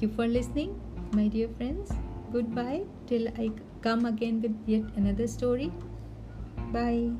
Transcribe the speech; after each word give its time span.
You 0.00 0.06
for 0.06 0.28
listening, 0.28 0.80
my 1.12 1.26
dear 1.26 1.48
friends. 1.56 1.90
Goodbye 2.32 2.82
till 3.08 3.26
I 3.36 3.50
come 3.82 4.04
again 4.04 4.40
with 4.40 4.54
yet 4.64 4.84
another 4.94 5.26
story. 5.26 5.72
Bye. 6.72 7.10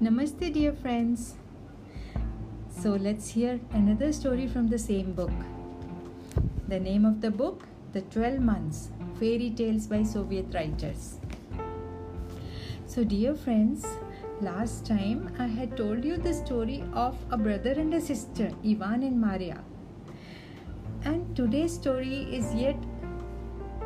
Namaste, 0.00 0.50
dear 0.54 0.72
friends. 0.72 1.34
So 2.70 2.92
let's 2.92 3.28
hear 3.28 3.60
another 3.72 4.12
story 4.14 4.46
from 4.46 4.68
the 4.68 4.78
same 4.78 5.12
book. 5.12 5.30
The 6.68 6.80
name 6.80 7.04
of 7.04 7.20
the 7.20 7.30
book 7.30 7.68
The 7.92 8.00
12 8.00 8.40
Months 8.40 8.88
Fairy 9.18 9.50
Tales 9.50 9.86
by 9.86 10.02
Soviet 10.04 10.54
Writers. 10.54 11.18
So, 12.86 13.04
dear 13.04 13.34
friends, 13.34 13.86
last 14.40 14.86
time 14.86 15.34
I 15.38 15.48
had 15.48 15.76
told 15.76 16.02
you 16.02 16.16
the 16.16 16.32
story 16.32 16.82
of 16.94 17.18
a 17.30 17.36
brother 17.36 17.72
and 17.72 17.92
a 17.92 18.00
sister, 18.00 18.50
Ivan 18.64 19.02
and 19.02 19.20
Maria. 19.20 19.62
Today's 21.38 21.72
story 21.72 22.26
is 22.36 22.52
yet 22.52 22.76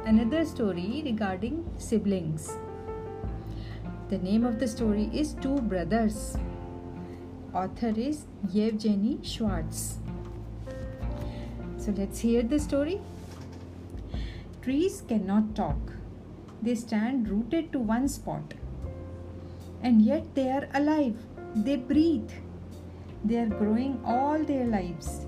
another 0.07 0.43
story 0.47 1.03
regarding 1.05 1.57
siblings. 1.77 2.57
The 4.09 4.17
name 4.17 4.47
of 4.47 4.59
the 4.59 4.67
story 4.67 5.11
is 5.13 5.35
Two 5.35 5.57
Brothers. 5.73 6.39
Author 7.53 7.93
is 7.95 8.25
Yevgeny 8.49 9.19
Schwartz. 9.23 9.99
So 11.77 11.93
let's 11.95 12.21
hear 12.21 12.43
the 12.43 12.59
story. 12.59 13.03
Trees 14.63 15.03
cannot 15.07 15.55
talk. 15.55 15.93
They 16.63 16.75
stand 16.75 17.29
rooted 17.29 17.71
to 17.73 17.81
one 17.81 18.09
spot. 18.09 18.55
And 19.83 20.01
yet 20.01 20.35
they 20.35 20.49
are 20.49 20.69
alive. 20.73 21.19
They 21.55 21.77
breathe. 21.77 22.31
They 23.23 23.37
are 23.41 23.53
growing 23.61 24.01
all 24.07 24.43
their 24.43 24.65
lives. 24.65 25.22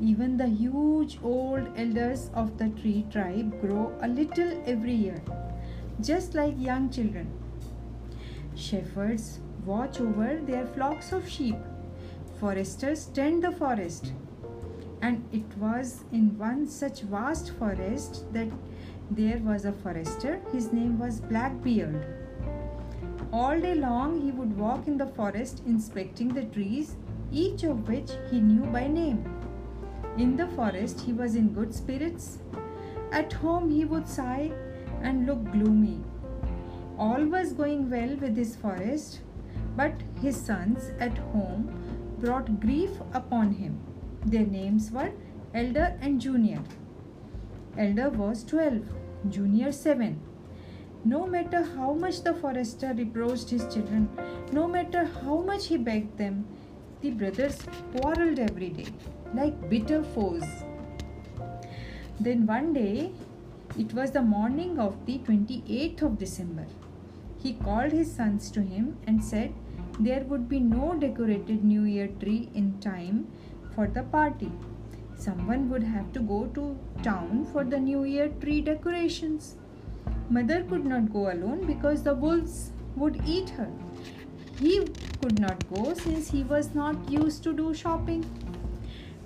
Even 0.00 0.38
the 0.38 0.46
huge 0.46 1.18
old 1.22 1.68
elders 1.76 2.30
of 2.32 2.56
the 2.56 2.70
tree 2.70 3.04
tribe 3.10 3.60
grow 3.60 3.92
a 4.00 4.08
little 4.08 4.62
every 4.66 4.94
year, 4.94 5.22
just 6.00 6.34
like 6.34 6.54
young 6.58 6.88
children. 6.88 7.30
Shepherds 8.54 9.40
watch 9.66 10.00
over 10.00 10.40
their 10.42 10.66
flocks 10.66 11.12
of 11.12 11.28
sheep. 11.28 11.56
Foresters 12.38 13.06
tend 13.06 13.44
the 13.44 13.52
forest. 13.52 14.12
And 15.02 15.22
it 15.32 15.44
was 15.58 16.04
in 16.12 16.38
one 16.38 16.66
such 16.66 17.02
vast 17.02 17.50
forest 17.58 18.24
that 18.32 18.48
there 19.10 19.38
was 19.38 19.66
a 19.66 19.72
forester. 19.72 20.40
His 20.52 20.72
name 20.72 20.98
was 20.98 21.20
Blackbeard. 21.20 22.06
All 23.32 23.60
day 23.60 23.74
long 23.74 24.20
he 24.22 24.30
would 24.30 24.56
walk 24.56 24.86
in 24.86 24.96
the 24.96 25.06
forest 25.06 25.62
inspecting 25.66 26.28
the 26.28 26.44
trees, 26.44 26.96
each 27.30 27.64
of 27.64 27.86
which 27.88 28.10
he 28.30 28.40
knew 28.40 28.64
by 28.64 28.86
name. 28.86 29.39
In 30.16 30.36
the 30.36 30.46
forest, 30.48 31.00
he 31.00 31.12
was 31.12 31.36
in 31.36 31.52
good 31.52 31.74
spirits. 31.74 32.38
At 33.12 33.32
home, 33.32 33.70
he 33.70 33.84
would 33.84 34.08
sigh 34.08 34.52
and 35.02 35.26
look 35.26 35.50
gloomy. 35.52 36.00
All 36.98 37.24
was 37.24 37.52
going 37.52 37.90
well 37.90 38.16
with 38.16 38.36
his 38.36 38.56
forest, 38.56 39.20
but 39.76 39.92
his 40.20 40.36
sons 40.36 40.90
at 40.98 41.16
home 41.18 41.72
brought 42.18 42.60
grief 42.60 42.90
upon 43.14 43.52
him. 43.52 43.80
Their 44.26 44.44
names 44.46 44.90
were 44.90 45.12
Elder 45.54 45.96
and 46.00 46.20
Junior. 46.20 46.62
Elder 47.78 48.10
was 48.10 48.44
12, 48.44 48.82
Junior 49.30 49.72
7. 49.72 50.20
No 51.04 51.26
matter 51.26 51.62
how 51.64 51.94
much 51.94 52.22
the 52.22 52.34
forester 52.34 52.92
reproached 52.94 53.48
his 53.48 53.62
children, 53.72 54.08
no 54.52 54.68
matter 54.68 55.04
how 55.04 55.40
much 55.40 55.68
he 55.68 55.78
begged 55.78 56.18
them, 56.18 56.46
the 57.00 57.10
brothers 57.12 57.58
quarreled 57.94 58.38
every 58.38 58.68
day 58.68 58.86
like 59.34 59.68
bitter 59.70 60.02
foes. 60.02 60.44
Then 62.18 62.46
one 62.46 62.72
day, 62.72 63.12
it 63.78 63.94
was 63.94 64.10
the 64.10 64.22
morning 64.22 64.78
of 64.78 65.06
the 65.06 65.18
28th 65.18 66.02
of 66.02 66.18
December. 66.18 66.66
He 67.42 67.54
called 67.54 67.92
his 67.92 68.12
sons 68.12 68.50
to 68.50 68.60
him 68.60 68.98
and 69.06 69.24
said 69.24 69.54
there 69.98 70.24
would 70.24 70.48
be 70.48 70.60
no 70.60 70.94
decorated 70.94 71.64
New 71.64 71.84
Year 71.84 72.08
tree 72.20 72.50
in 72.54 72.78
time 72.80 73.28
for 73.74 73.86
the 73.86 74.02
party. 74.02 74.50
Someone 75.16 75.68
would 75.70 75.82
have 75.82 76.12
to 76.12 76.20
go 76.20 76.46
to 76.54 76.78
town 77.02 77.46
for 77.52 77.64
the 77.64 77.78
New 77.78 78.04
Year 78.04 78.28
tree 78.40 78.60
decorations. 78.60 79.56
Mother 80.28 80.62
could 80.64 80.84
not 80.84 81.12
go 81.12 81.32
alone 81.32 81.66
because 81.66 82.02
the 82.02 82.14
wolves 82.14 82.72
would 82.96 83.22
eat 83.26 83.50
her. 83.50 83.70
He 84.58 84.80
could 85.22 85.38
not 85.38 85.68
go 85.72 85.94
since 85.94 86.30
he 86.30 86.42
was 86.42 86.74
not 86.74 87.10
used 87.10 87.42
to 87.44 87.52
do 87.52 87.72
shopping 87.72 88.24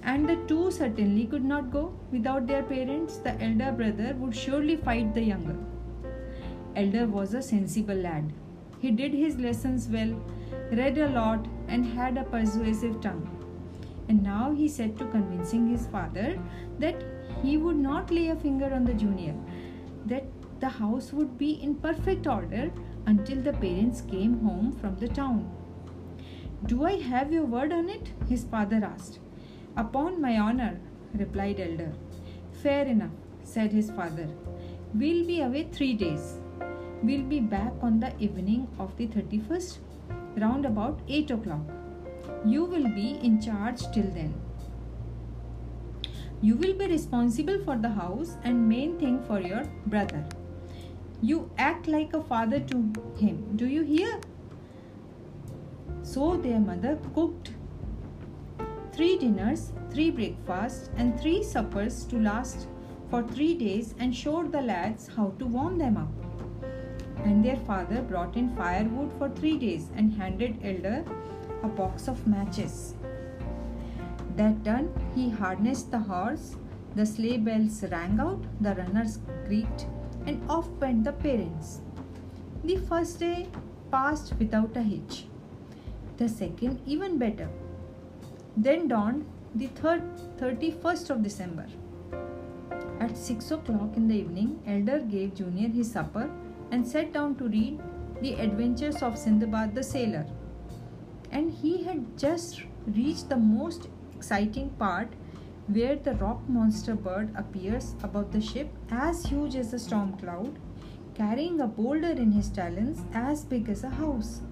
and 0.05 0.29
the 0.29 0.37
two 0.49 0.71
certainly 0.71 1.27
could 1.27 1.45
not 1.45 1.71
go. 1.71 1.93
Without 2.13 2.47
their 2.47 2.63
parents, 2.63 3.17
the 3.19 3.33
elder 3.43 3.73
brother 3.73 4.15
would 4.19 4.37
surely 4.37 4.77
fight 4.77 5.15
the 5.15 5.23
younger. 5.23 5.57
Elder 6.77 7.07
was 7.07 7.35
a 7.35 7.43
sensible 7.43 7.95
lad. 7.95 8.33
He 8.81 8.91
did 8.91 9.15
his 9.15 9.39
lessons 9.39 9.89
well, 9.89 10.15
read 10.73 10.99
a 10.99 11.09
lot, 11.09 11.47
and 11.69 11.87
had 11.87 12.19
a 12.19 12.25
persuasive 12.25 13.01
tongue. 13.01 13.31
And 14.09 14.23
now 14.23 14.53
he 14.53 14.69
set 14.69 14.99
to 14.99 15.07
convincing 15.07 15.69
his 15.69 15.87
father 15.87 16.39
that 16.79 17.03
he 17.43 17.57
would 17.57 17.77
not 17.77 18.11
lay 18.11 18.29
a 18.29 18.37
finger 18.37 18.73
on 18.75 18.85
the 18.85 18.93
junior, 18.93 19.35
that 20.05 20.27
the 20.61 20.69
house 20.69 21.13
would 21.13 21.39
be 21.39 21.53
in 21.63 21.77
perfect 21.77 22.27
order 22.27 22.71
until 23.07 23.41
the 23.41 23.53
parents 23.55 24.03
came 24.03 24.41
home 24.41 24.73
from 24.73 24.97
the 24.97 25.09
town. 25.09 25.51
Do 26.67 26.85
I 26.85 26.97
have 26.97 27.33
your 27.33 27.45
word 27.45 27.73
on 27.73 27.89
it? 27.89 28.11
his 28.29 28.45
father 28.45 28.83
asked. 28.85 29.19
Upon 29.77 30.21
my 30.21 30.39
honor, 30.39 30.79
replied 31.15 31.59
Elder. 31.59 31.93
Fair 32.63 32.87
enough, 32.87 33.11
said 33.43 33.73
his 33.73 33.91
father. 33.91 34.29
We'll 34.95 35.27
be 35.27 35.41
away 35.41 35.69
three 35.73 35.95
days. 35.95 36.35
We'll 37.03 37.25
be 37.25 37.41
back 37.41 37.73
on 37.83 37.99
the 37.99 38.13
evening 38.21 38.69
of 38.79 38.97
the 38.97 39.09
31st, 39.09 39.79
round 40.37 40.65
about 40.65 41.01
8 41.09 41.33
o'clock. 41.33 41.67
You 42.45 42.65
will 42.65 42.89
be 42.89 43.19
in 43.21 43.41
charge 43.41 43.81
till 43.93 44.11
then. 44.19 44.35
You 46.41 46.55
will 46.55 46.75
be 46.75 46.87
responsible 46.87 47.59
for 47.65 47.77
the 47.77 47.89
house 47.89 48.37
and 48.45 48.69
main 48.69 48.97
thing 48.99 49.25
for 49.25 49.41
your 49.41 49.65
brother. 49.87 50.25
You 51.21 51.51
act 51.59 51.89
like 51.89 52.15
a 52.15 52.23
father 52.23 52.61
to 52.61 52.93
him. 53.19 53.57
Do 53.57 53.67
you 53.67 53.83
hear? 53.83 54.21
So 56.03 56.37
their 56.37 56.61
mother 56.61 56.99
cooked 57.15 57.51
three 58.95 59.17
dinners, 59.19 59.73
three 59.91 60.11
breakfasts, 60.11 60.91
and 60.97 61.21
three 61.21 61.43
suppers 61.43 62.05
to 62.05 62.19
last 62.19 62.69
for 63.11 63.23
three 63.23 63.55
days 63.55 63.95
and 63.99 64.15
showed 64.15 64.53
the 64.53 64.61
lads 64.61 65.09
how 65.17 65.29
to 65.39 65.47
warm 65.47 65.79
them 65.79 65.97
up. 65.97 66.13
And 67.25 67.45
their 67.45 67.57
father 67.57 68.03
brought 68.03 68.37
in 68.37 68.55
firewood 68.57 69.13
for 69.19 69.29
three 69.31 69.57
days 69.59 69.89
and 69.97 70.13
handed 70.13 70.59
Elder 70.63 71.05
a 71.63 71.69
box 71.69 72.09
of 72.09 72.27
matches. 72.27 72.95
That 74.37 74.63
done, 74.63 74.93
he 75.15 75.31
harnessed 75.31 75.91
the 75.91 75.99
horse, 75.99 76.57
the 76.95 77.07
sleigh 77.07 77.39
bells 77.39 77.83
rang 77.91 78.21
out, 78.21 78.43
the 78.61 78.75
runners 78.75 79.19
creaked, 79.47 79.87
and 80.27 80.41
off 80.49 80.69
went 80.81 81.05
the 81.05 81.13
parents. 81.13 81.81
The 82.63 82.77
first 82.77 83.19
day 83.19 83.49
passed 83.91 84.35
without 84.39 84.77
a 84.77 84.83
hitch. 84.83 85.27
The 86.17 86.29
second, 86.29 86.81
even 86.87 87.19
better. 87.19 87.49
Then 88.57 88.87
dawned 88.87 89.27
the 89.55 89.67
third, 89.67 90.03
31st 90.39 91.11
of 91.11 91.23
December. 91.25 91.67
At 93.01 93.17
6 93.17 93.51
o'clock 93.51 93.97
in 93.97 94.07
the 94.07 94.15
evening, 94.15 94.63
Elder 94.65 95.01
gave 95.01 95.35
Junior 95.35 95.69
his 95.69 95.91
supper 95.91 96.31
and 96.71 96.87
sat 96.87 97.13
down 97.13 97.35
to 97.37 97.49
read 97.49 97.81
The 98.21 98.35
Adventures 98.35 99.03
of 99.03 99.15
Sindbad 99.15 99.75
the 99.75 99.83
Sailor. 99.83 100.27
And 101.33 101.51
he 101.51 101.83
had 101.83 102.17
just 102.17 102.63
reached 102.87 103.29
the 103.29 103.37
most 103.37 103.89
exciting 104.15 104.71
part 104.71 105.09
where 105.67 105.97
the 105.97 106.15
rock 106.15 106.49
monster 106.49 106.95
bird 106.95 107.35
appears 107.37 107.97
above 108.05 108.33
the 108.33 108.41
ship 108.41 108.69
as 108.91 109.25
huge 109.27 109.57
as 109.57 109.73
a 109.73 109.79
storm 109.81 110.17
cloud, 110.17 110.57
carrying 111.15 111.61
a 111.61 111.67
boulder 111.67 112.13
in 112.13 112.31
his 112.31 112.51
talons 112.51 113.03
as 113.13 113.45
big 113.45 113.69
as 113.69 113.83
a 113.83 113.91
house. 113.91 114.43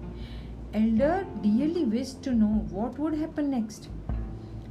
Elder 0.73 1.27
dearly 1.41 1.83
wished 1.83 2.23
to 2.23 2.31
know 2.33 2.65
what 2.71 2.97
would 2.97 3.13
happen 3.13 3.51
next. 3.51 3.89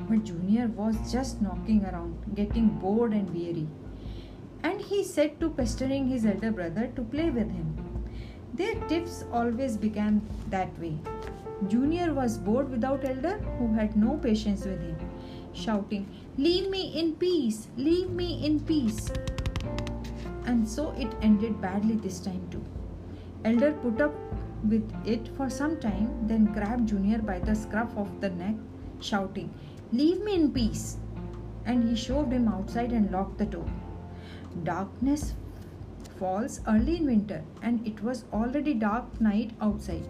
But 0.09 0.25
Junior 0.25 0.67
was 0.67 0.97
just 1.13 1.41
knocking 1.41 1.85
around, 1.85 2.35
getting 2.35 2.71
bored 2.81 3.13
and 3.13 3.31
weary. 3.33 3.69
And 4.65 4.81
he 4.81 5.05
set 5.05 5.39
to 5.39 5.51
pestering 5.51 6.09
his 6.09 6.27
elder 6.27 6.51
brother 6.51 6.89
to 6.97 7.03
play 7.03 7.31
with 7.31 7.51
him. 7.53 8.05
Their 8.55 8.75
tiffs 8.89 9.25
always 9.33 9.77
began 9.77 10.21
that 10.51 10.77
way. 10.81 10.99
Junior 11.69 12.13
was 12.13 12.37
bored 12.37 12.69
without 12.71 13.05
Elder, 13.05 13.39
who 13.59 13.73
had 13.73 13.97
no 13.97 14.17
patience 14.17 14.65
with 14.65 14.81
him, 14.81 14.97
shouting, 15.53 16.09
Leave 16.37 16.69
me 16.69 16.99
in 16.99 17.15
peace! 17.15 17.69
Leave 17.77 18.11
me 18.11 18.45
in 18.45 18.59
peace! 18.59 19.13
And 20.47 20.69
so 20.69 20.91
it 20.99 21.15
ended 21.23 21.61
badly 21.61 21.95
this 21.95 22.19
time 22.19 22.49
too. 22.51 22.65
Elder 23.45 23.73
put 23.75 24.01
up 24.01 24.13
with 24.69 24.91
it 25.07 25.29
for 25.37 25.49
some 25.51 25.79
time, 25.81 26.27
then 26.27 26.47
grabbed 26.47 26.89
Junior 26.89 27.19
by 27.19 27.39
the 27.41 27.55
scruff 27.55 27.97
of 27.97 28.21
the 28.21 28.31
neck, 28.31 28.55
shouting, 29.01 29.53
Leave 29.93 30.23
me 30.25 30.35
in 30.35 30.53
peace. 30.53 30.99
and 31.65 31.85
he 31.89 31.95
shoved 31.97 32.33
him 32.33 32.49
outside 32.49 32.93
and 32.93 33.11
locked 33.13 33.39
the 33.39 33.47
door. 33.47 33.67
Darkness 34.65 35.35
falls 36.19 36.61
early 36.69 36.97
in 36.99 37.07
winter, 37.07 37.43
and 37.63 37.87
it 37.87 38.03
was 38.03 38.25
already 38.33 38.75
dark 38.75 39.21
night 39.21 39.53
outside. 39.61 40.07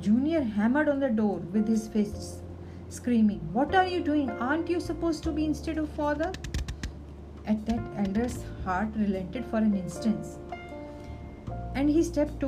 Junior 0.00 0.42
hammered 0.42 0.88
on 0.88 1.00
the 1.00 1.10
door 1.10 1.36
with 1.52 1.68
his 1.68 1.88
fists, 1.88 2.40
screaming, 2.88 3.40
What 3.52 3.74
are 3.74 3.86
you 3.86 4.00
doing? 4.00 4.30
Aren't 4.30 4.70
you 4.70 4.80
supposed 4.80 5.22
to 5.24 5.32
be 5.32 5.44
instead 5.44 5.78
of 5.78 5.88
father? 5.90 6.32
At 7.46 7.66
that, 7.66 7.80
Elder's 7.98 8.38
heart 8.64 8.88
relented 8.96 9.44
for 9.46 9.58
an 9.58 9.74
instant, 9.74 10.26
and 11.74 11.90
he 11.90 12.02
stepped 12.02 12.40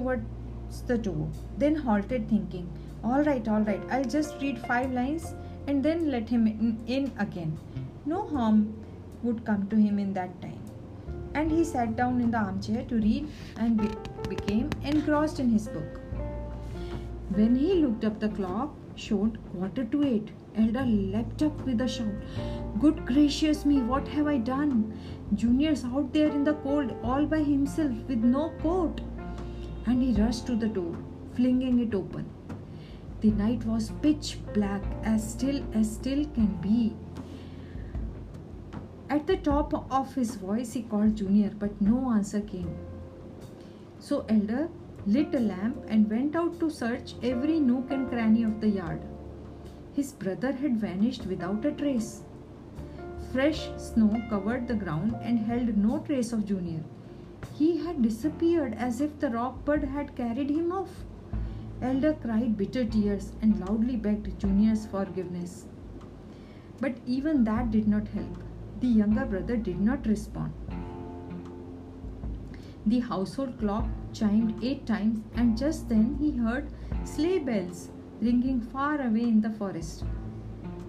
the 0.80 0.98
door, 0.98 1.28
then 1.58 1.74
halted, 1.74 2.28
thinking, 2.28 2.68
All 3.02 3.22
right, 3.22 3.46
all 3.48 3.60
right, 3.60 3.82
I'll 3.90 4.04
just 4.04 4.40
read 4.40 4.58
five 4.66 4.92
lines 4.92 5.34
and 5.66 5.82
then 5.82 6.10
let 6.10 6.28
him 6.28 6.46
in, 6.46 6.80
in 6.86 7.12
again. 7.18 7.58
No 8.06 8.26
harm 8.26 8.74
would 9.22 9.44
come 9.44 9.66
to 9.68 9.76
him 9.76 9.98
in 9.98 10.12
that 10.14 10.40
time. 10.42 10.60
And 11.34 11.50
he 11.50 11.64
sat 11.64 11.96
down 11.96 12.20
in 12.20 12.30
the 12.30 12.38
armchair 12.38 12.84
to 12.84 12.96
read 12.96 13.28
and 13.56 13.76
be- 13.76 14.34
became 14.34 14.70
engrossed 14.82 15.40
in 15.40 15.50
his 15.50 15.68
book. 15.68 16.00
When 17.30 17.56
he 17.56 17.74
looked 17.74 18.04
up, 18.04 18.20
the 18.20 18.28
clock 18.28 18.74
showed 18.94 19.38
quarter 19.50 19.84
to 19.84 20.04
eight. 20.04 20.30
Elder 20.56 20.84
leapt 20.84 21.42
up 21.42 21.64
with 21.66 21.80
a 21.80 21.88
shout. 21.88 22.12
Good 22.80 23.04
gracious 23.06 23.64
me, 23.64 23.82
what 23.82 24.06
have 24.08 24.26
I 24.26 24.36
done? 24.38 24.96
Junior's 25.34 25.84
out 25.84 26.12
there 26.12 26.28
in 26.28 26.44
the 26.44 26.54
cold 26.54 26.94
all 27.02 27.26
by 27.26 27.42
himself 27.42 27.92
with 28.08 28.18
no 28.18 28.52
coat. 28.62 29.00
And 29.86 30.02
he 30.02 30.20
rushed 30.20 30.46
to 30.46 30.56
the 30.56 30.68
door, 30.68 30.96
flinging 31.34 31.80
it 31.80 31.94
open. 31.94 32.26
The 33.20 33.30
night 33.30 33.64
was 33.64 33.90
pitch 34.02 34.38
black, 34.52 34.82
as 35.02 35.28
still 35.28 35.62
as 35.72 35.92
still 35.92 36.24
can 36.26 36.58
be. 36.62 36.94
At 39.10 39.26
the 39.26 39.36
top 39.36 39.72
of 39.90 40.14
his 40.14 40.34
voice, 40.34 40.72
he 40.72 40.82
called 40.82 41.16
Junior, 41.16 41.52
but 41.58 41.80
no 41.80 42.10
answer 42.12 42.40
came. 42.40 42.74
So 43.98 44.24
Elder 44.28 44.68
lit 45.06 45.34
a 45.34 45.40
lamp 45.40 45.84
and 45.88 46.10
went 46.10 46.34
out 46.34 46.58
to 46.60 46.70
search 46.70 47.14
every 47.22 47.60
nook 47.60 47.90
and 47.90 48.08
cranny 48.08 48.42
of 48.42 48.60
the 48.60 48.68
yard. 48.68 49.02
His 49.94 50.12
brother 50.12 50.52
had 50.52 50.78
vanished 50.78 51.26
without 51.26 51.64
a 51.64 51.72
trace. 51.72 52.22
Fresh 53.32 53.68
snow 53.76 54.20
covered 54.30 54.66
the 54.66 54.74
ground 54.74 55.14
and 55.22 55.38
held 55.38 55.76
no 55.76 55.98
trace 55.98 56.32
of 56.32 56.44
Junior. 56.46 56.82
He 57.56 57.78
had 57.78 58.02
disappeared 58.02 58.74
as 58.74 59.00
if 59.00 59.18
the 59.20 59.30
rock 59.30 59.64
bird 59.64 59.84
had 59.84 60.16
carried 60.16 60.50
him 60.50 60.72
off. 60.72 61.04
Elder 61.80 62.14
cried 62.14 62.56
bitter 62.56 62.84
tears 62.84 63.32
and 63.40 63.60
loudly 63.60 63.94
begged 63.96 64.38
Junior's 64.40 64.86
forgiveness. 64.86 65.66
But 66.80 66.96
even 67.06 67.44
that 67.44 67.70
did 67.70 67.86
not 67.86 68.08
help. 68.08 68.42
The 68.80 68.88
younger 68.88 69.24
brother 69.24 69.56
did 69.56 69.80
not 69.80 70.04
respond. 70.04 70.52
The 72.86 72.98
household 73.00 73.56
clock 73.58 73.86
chimed 74.12 74.62
eight 74.62 74.84
times, 74.84 75.20
and 75.36 75.56
just 75.56 75.88
then 75.88 76.16
he 76.18 76.32
heard 76.32 76.68
sleigh 77.04 77.38
bells 77.38 77.88
ringing 78.20 78.60
far 78.60 79.00
away 79.00 79.22
in 79.22 79.40
the 79.40 79.50
forest. 79.50 80.04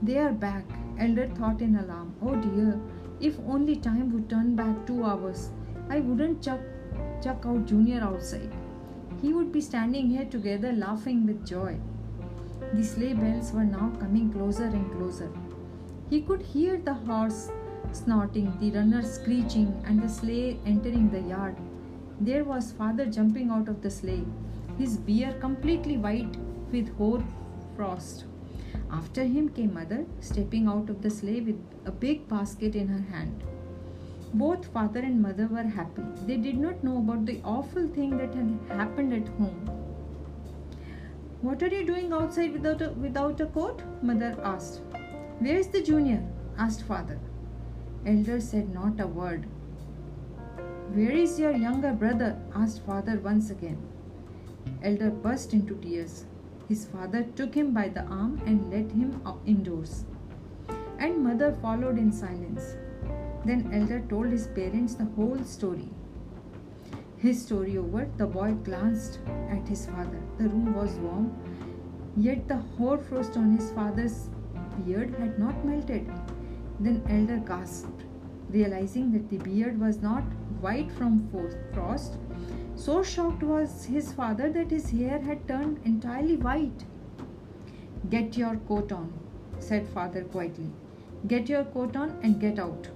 They 0.01 0.17
are 0.17 0.33
back, 0.33 0.65
Elder 0.97 1.27
thought 1.27 1.61
in 1.61 1.75
alarm. 1.75 2.15
Oh 2.21 2.35
dear, 2.35 2.79
if 3.19 3.39
only 3.47 3.75
time 3.75 4.11
would 4.13 4.29
turn 4.29 4.55
back 4.55 4.85
two 4.87 5.05
hours, 5.05 5.51
I 5.89 5.99
wouldn't 5.99 6.41
chuck, 6.43 6.61
chuck 7.23 7.43
out 7.45 7.65
Junior 7.65 8.01
outside. 8.01 8.51
He 9.21 9.33
would 9.33 9.51
be 9.51 9.61
standing 9.61 10.07
here 10.09 10.25
together 10.25 10.71
laughing 10.71 11.25
with 11.25 11.45
joy. 11.45 11.77
The 12.73 12.83
sleigh 12.83 13.13
bells 13.13 13.51
were 13.51 13.63
now 13.63 13.91
coming 13.99 14.31
closer 14.31 14.65
and 14.65 14.91
closer. 14.91 15.29
He 16.09 16.21
could 16.21 16.41
hear 16.41 16.77
the 16.77 16.93
horse 16.93 17.51
snorting, 17.91 18.51
the 18.59 18.71
runner 18.71 19.01
screeching, 19.03 19.81
and 19.85 20.01
the 20.01 20.09
sleigh 20.09 20.59
entering 20.65 21.09
the 21.09 21.21
yard. 21.21 21.55
There 22.19 22.43
was 22.43 22.71
father 22.71 23.05
jumping 23.05 23.49
out 23.49 23.67
of 23.67 23.81
the 23.81 23.89
sleigh, 23.89 24.25
his 24.77 24.97
beard 24.97 25.39
completely 25.39 25.97
white 25.97 26.37
with 26.71 26.95
hoar 26.97 27.23
frost. 27.75 28.25
After 28.91 29.23
him 29.23 29.49
came 29.49 29.73
mother, 29.73 30.05
stepping 30.19 30.67
out 30.67 30.89
of 30.89 31.01
the 31.01 31.09
sleigh 31.09 31.41
with 31.41 31.59
a 31.85 31.91
big 31.91 32.27
basket 32.27 32.75
in 32.75 32.87
her 32.87 33.05
hand. 33.11 33.43
Both 34.37 34.65
father 34.73 34.99
and 34.99 35.21
mother 35.21 35.47
were 35.47 35.63
happy. 35.63 36.03
They 36.27 36.35
did 36.35 36.57
not 36.57 36.83
know 36.83 36.97
about 36.97 37.25
the 37.25 37.39
awful 37.45 37.87
thing 37.87 38.17
that 38.17 38.33
had 38.35 38.59
happened 38.67 39.13
at 39.13 39.29
home. 39.37 39.69
What 41.41 41.63
are 41.63 41.69
you 41.69 41.85
doing 41.85 42.11
outside 42.11 42.51
without 42.51 42.81
a, 42.81 42.89
without 42.91 43.39
a 43.39 43.45
coat? 43.45 43.81
Mother 44.01 44.37
asked. 44.43 44.81
Where 45.39 45.55
is 45.55 45.69
the 45.69 45.81
junior? 45.81 46.21
asked 46.57 46.83
father. 46.83 47.17
Elder 48.05 48.41
said 48.41 48.73
not 48.73 48.99
a 48.99 49.07
word. 49.07 49.45
Where 50.91 51.11
is 51.11 51.39
your 51.39 51.55
younger 51.55 51.93
brother? 51.93 52.37
asked 52.53 52.85
father 52.85 53.17
once 53.19 53.49
again. 53.51 53.77
Elder 54.83 55.11
burst 55.11 55.53
into 55.53 55.75
tears. 55.75 56.25
His 56.67 56.85
father 56.85 57.23
took 57.37 57.55
him 57.55 57.73
by 57.73 57.87
the 57.87 58.03
arm 58.03 58.41
and 58.45 58.69
led 58.69 58.91
him 58.91 59.21
indoors. 59.45 60.03
And 60.99 61.23
mother 61.23 61.53
followed 61.61 61.97
in 61.97 62.11
silence. 62.11 62.75
Then 63.45 63.69
Elder 63.71 63.99
told 64.09 64.27
his 64.27 64.47
parents 64.47 64.95
the 64.95 65.05
whole 65.15 65.43
story. 65.43 65.89
His 67.17 67.41
story 67.41 67.77
over, 67.77 68.09
the 68.17 68.25
boy 68.25 68.53
glanced 68.63 69.19
at 69.49 69.67
his 69.67 69.85
father. 69.85 70.19
The 70.39 70.49
room 70.49 70.73
was 70.75 70.91
warm, 70.95 71.31
yet 72.17 72.47
the 72.47 72.57
hoarfrost 72.57 73.37
on 73.37 73.55
his 73.55 73.71
father's 73.71 74.29
beard 74.83 75.13
had 75.19 75.37
not 75.37 75.63
melted. 75.63 76.11
Then 76.79 77.03
Elder 77.07 77.37
gasped, 77.37 78.03
realizing 78.49 79.11
that 79.13 79.29
the 79.29 79.37
beard 79.37 79.79
was 79.79 80.01
not 80.01 80.23
white 80.59 80.91
from 80.91 81.29
frost. 81.73 82.17
So 82.75 83.03
shocked 83.03 83.43
was 83.43 83.85
his 83.85 84.11
father 84.11 84.51
that 84.51 84.71
his 84.71 84.89
hair 84.89 85.19
had 85.19 85.47
turned 85.47 85.79
entirely 85.85 86.35
white. 86.35 86.83
Get 88.09 88.35
your 88.35 88.55
coat 88.67 88.91
on, 88.91 89.13
said 89.59 89.87
father 89.87 90.23
quietly. 90.23 90.71
Get 91.27 91.47
your 91.47 91.63
coat 91.65 91.95
on 91.95 92.19
and 92.21 92.39
get 92.41 92.59
out. 92.59 92.89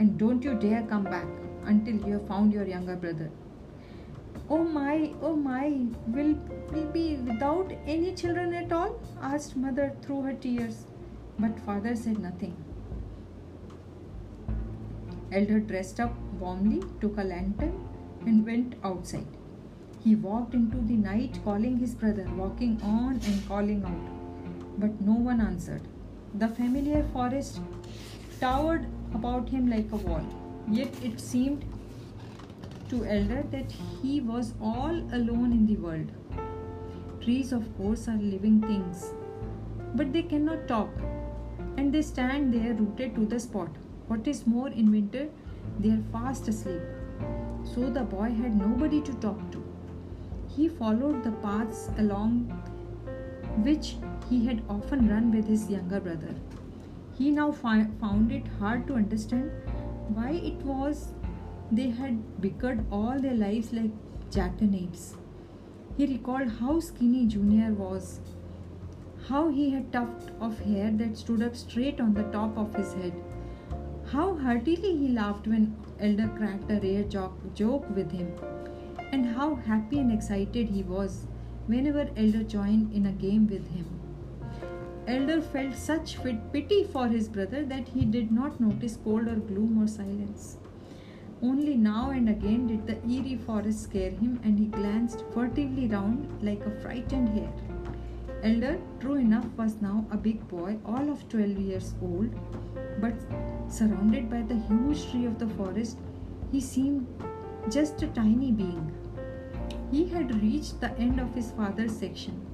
And 0.00 0.18
don't 0.18 0.42
you 0.42 0.54
dare 0.54 0.82
come 0.88 1.04
back 1.04 1.26
until 1.66 1.96
you 2.06 2.14
have 2.14 2.26
found 2.26 2.54
your 2.54 2.66
younger 2.66 2.96
brother. 2.96 3.30
Oh 4.48 4.64
my, 4.64 5.12
oh 5.20 5.36
my, 5.36 5.86
will 6.06 6.34
we 6.72 6.84
be 6.94 7.16
without 7.16 7.70
any 7.86 8.14
children 8.14 8.54
at 8.54 8.72
all? 8.72 8.98
asked 9.20 9.56
mother 9.56 9.92
through 10.00 10.22
her 10.22 10.32
tears. 10.32 10.86
But 11.38 11.60
father 11.60 11.94
said 11.94 12.18
nothing. 12.18 12.56
Elder 15.32 15.60
dressed 15.60 16.00
up 16.00 16.16
warmly, 16.38 16.82
took 17.02 17.18
a 17.18 17.22
lantern, 17.22 17.86
and 18.24 18.44
went 18.46 18.76
outside. 18.82 19.26
He 20.02 20.14
walked 20.14 20.54
into 20.54 20.78
the 20.78 20.96
night 20.96 21.38
calling 21.44 21.78
his 21.78 21.94
brother, 21.94 22.26
walking 22.36 22.80
on 22.82 23.20
and 23.26 23.46
calling 23.46 23.84
out. 23.84 24.80
But 24.80 24.98
no 25.02 25.12
one 25.12 25.42
answered. 25.42 25.82
The 26.34 26.48
familiar 26.48 27.04
forest 27.12 27.60
towered 28.40 28.86
about 29.14 29.48
him 29.48 29.70
like 29.70 29.92
a 29.92 29.96
wall, 29.96 30.24
yet 30.68 30.88
it 31.02 31.20
seemed 31.20 31.64
to 32.88 33.04
Elder 33.04 33.44
that 33.50 33.72
he 34.02 34.20
was 34.20 34.54
all 34.60 35.02
alone 35.12 35.52
in 35.52 35.66
the 35.66 35.76
world. 35.76 36.10
Trees, 37.20 37.52
of 37.52 37.64
course, 37.76 38.08
are 38.08 38.16
living 38.16 38.60
things, 38.62 39.12
but 39.94 40.12
they 40.12 40.22
cannot 40.22 40.66
talk, 40.66 40.88
and 41.76 41.92
they 41.92 42.02
stand 42.02 42.52
there 42.52 42.74
rooted 42.74 43.14
to 43.14 43.26
the 43.26 43.38
spot. 43.38 43.68
What 44.08 44.26
is 44.26 44.46
more, 44.46 44.68
in 44.68 44.90
winter, 44.90 45.28
they 45.78 45.90
are 45.90 46.02
fast 46.12 46.48
asleep. 46.48 46.82
So 47.64 47.90
the 47.90 48.00
boy 48.00 48.30
had 48.30 48.56
nobody 48.56 49.00
to 49.02 49.12
talk 49.14 49.38
to. 49.52 49.62
He 50.48 50.68
followed 50.68 51.22
the 51.22 51.32
paths 51.32 51.90
along 51.98 52.50
which 53.58 53.96
he 54.28 54.44
had 54.46 54.62
often 54.68 55.08
run 55.08 55.30
with 55.30 55.46
his 55.46 55.70
younger 55.70 56.00
brother. 56.00 56.34
He 57.20 57.30
now 57.30 57.52
fi- 57.52 57.86
found 58.00 58.32
it 58.32 58.48
hard 58.58 58.88
to 58.88 58.94
understand 58.94 59.52
why 60.18 60.30
it 60.50 60.66
was 60.72 61.14
they 61.70 61.90
had 61.90 62.20
bickered 62.40 62.84
all 62.90 63.20
their 63.20 63.34
lives 63.34 63.72
like 63.72 63.92
jackanapes. 64.30 65.14
He 65.96 66.06
recalled 66.06 66.50
how 66.60 66.80
skinny 66.80 67.26
Junior 67.26 67.72
was, 67.72 68.20
how 69.28 69.48
he 69.50 69.70
had 69.70 69.92
tuft 69.92 70.32
of 70.40 70.58
hair 70.60 70.90
that 71.02 71.16
stood 71.16 71.42
up 71.42 71.54
straight 71.54 72.00
on 72.00 72.14
the 72.14 72.24
top 72.38 72.58
of 72.58 72.74
his 72.74 72.94
head 72.94 73.12
how 74.12 74.36
heartily 74.36 74.96
he 74.96 75.08
laughed 75.08 75.46
when 75.46 75.76
Elder 76.00 76.28
cracked 76.36 76.70
a 76.70 76.80
rare 76.80 77.04
joke 77.54 77.88
with 77.94 78.10
him, 78.10 78.32
and 79.12 79.24
how 79.24 79.54
happy 79.54 80.00
and 80.00 80.10
excited 80.10 80.68
he 80.68 80.82
was 80.82 81.26
whenever 81.66 82.08
Elder 82.16 82.42
joined 82.42 82.92
in 82.92 83.06
a 83.06 83.12
game 83.12 83.46
with 83.46 83.68
him. 83.68 83.99
Elder 85.12 85.40
felt 85.42 85.74
such 85.74 86.16
pity 86.52 86.84
for 86.84 87.06
his 87.08 87.28
brother 87.28 87.64
that 87.64 87.88
he 87.88 88.04
did 88.04 88.30
not 88.30 88.60
notice 88.60 88.96
cold 89.04 89.28
or 89.28 89.36
gloom 89.50 89.82
or 89.82 89.86
silence. 89.86 90.56
Only 91.42 91.76
now 91.76 92.10
and 92.10 92.28
again 92.28 92.66
did 92.66 92.86
the 92.86 92.98
eerie 93.12 93.36
forest 93.46 93.82
scare 93.84 94.10
him, 94.10 94.40
and 94.44 94.58
he 94.58 94.66
glanced 94.66 95.24
furtively 95.34 95.86
round 95.88 96.42
like 96.42 96.64
a 96.64 96.70
frightened 96.82 97.30
hare. 97.30 97.52
Elder, 98.42 98.78
true 99.00 99.16
enough, 99.16 99.46
was 99.56 99.80
now 99.80 100.06
a 100.10 100.16
big 100.16 100.46
boy, 100.48 100.78
all 100.86 101.10
of 101.10 101.28
12 101.28 101.58
years 101.58 101.94
old, 102.02 102.30
but 103.00 103.14
Surrounded 103.70 104.28
by 104.28 104.42
the 104.42 104.56
huge 104.68 105.08
tree 105.10 105.26
of 105.26 105.38
the 105.38 105.46
forest, 105.50 105.96
he 106.50 106.60
seemed 106.60 107.06
just 107.70 108.02
a 108.02 108.08
tiny 108.08 108.50
being. 108.50 108.92
He 109.92 110.08
had 110.08 110.42
reached 110.42 110.80
the 110.80 110.90
end 110.98 111.20
of 111.20 111.32
his 111.36 111.52
father's 111.52 111.96
section. 111.96 112.49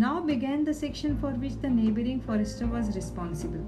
Now 0.00 0.20
began 0.20 0.62
the 0.62 0.74
section 0.74 1.16
for 1.16 1.30
which 1.30 1.54
the 1.62 1.70
neighboring 1.70 2.20
forester 2.20 2.66
was 2.66 2.94
responsible. 2.94 3.66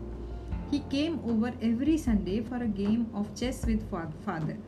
He 0.70 0.80
came 0.90 1.20
over 1.26 1.54
every 1.62 1.96
Sunday 1.96 2.42
for 2.42 2.56
a 2.56 2.68
game 2.68 3.06
of 3.14 3.34
chess 3.34 3.64
with 3.64 3.88
father. 3.90 4.58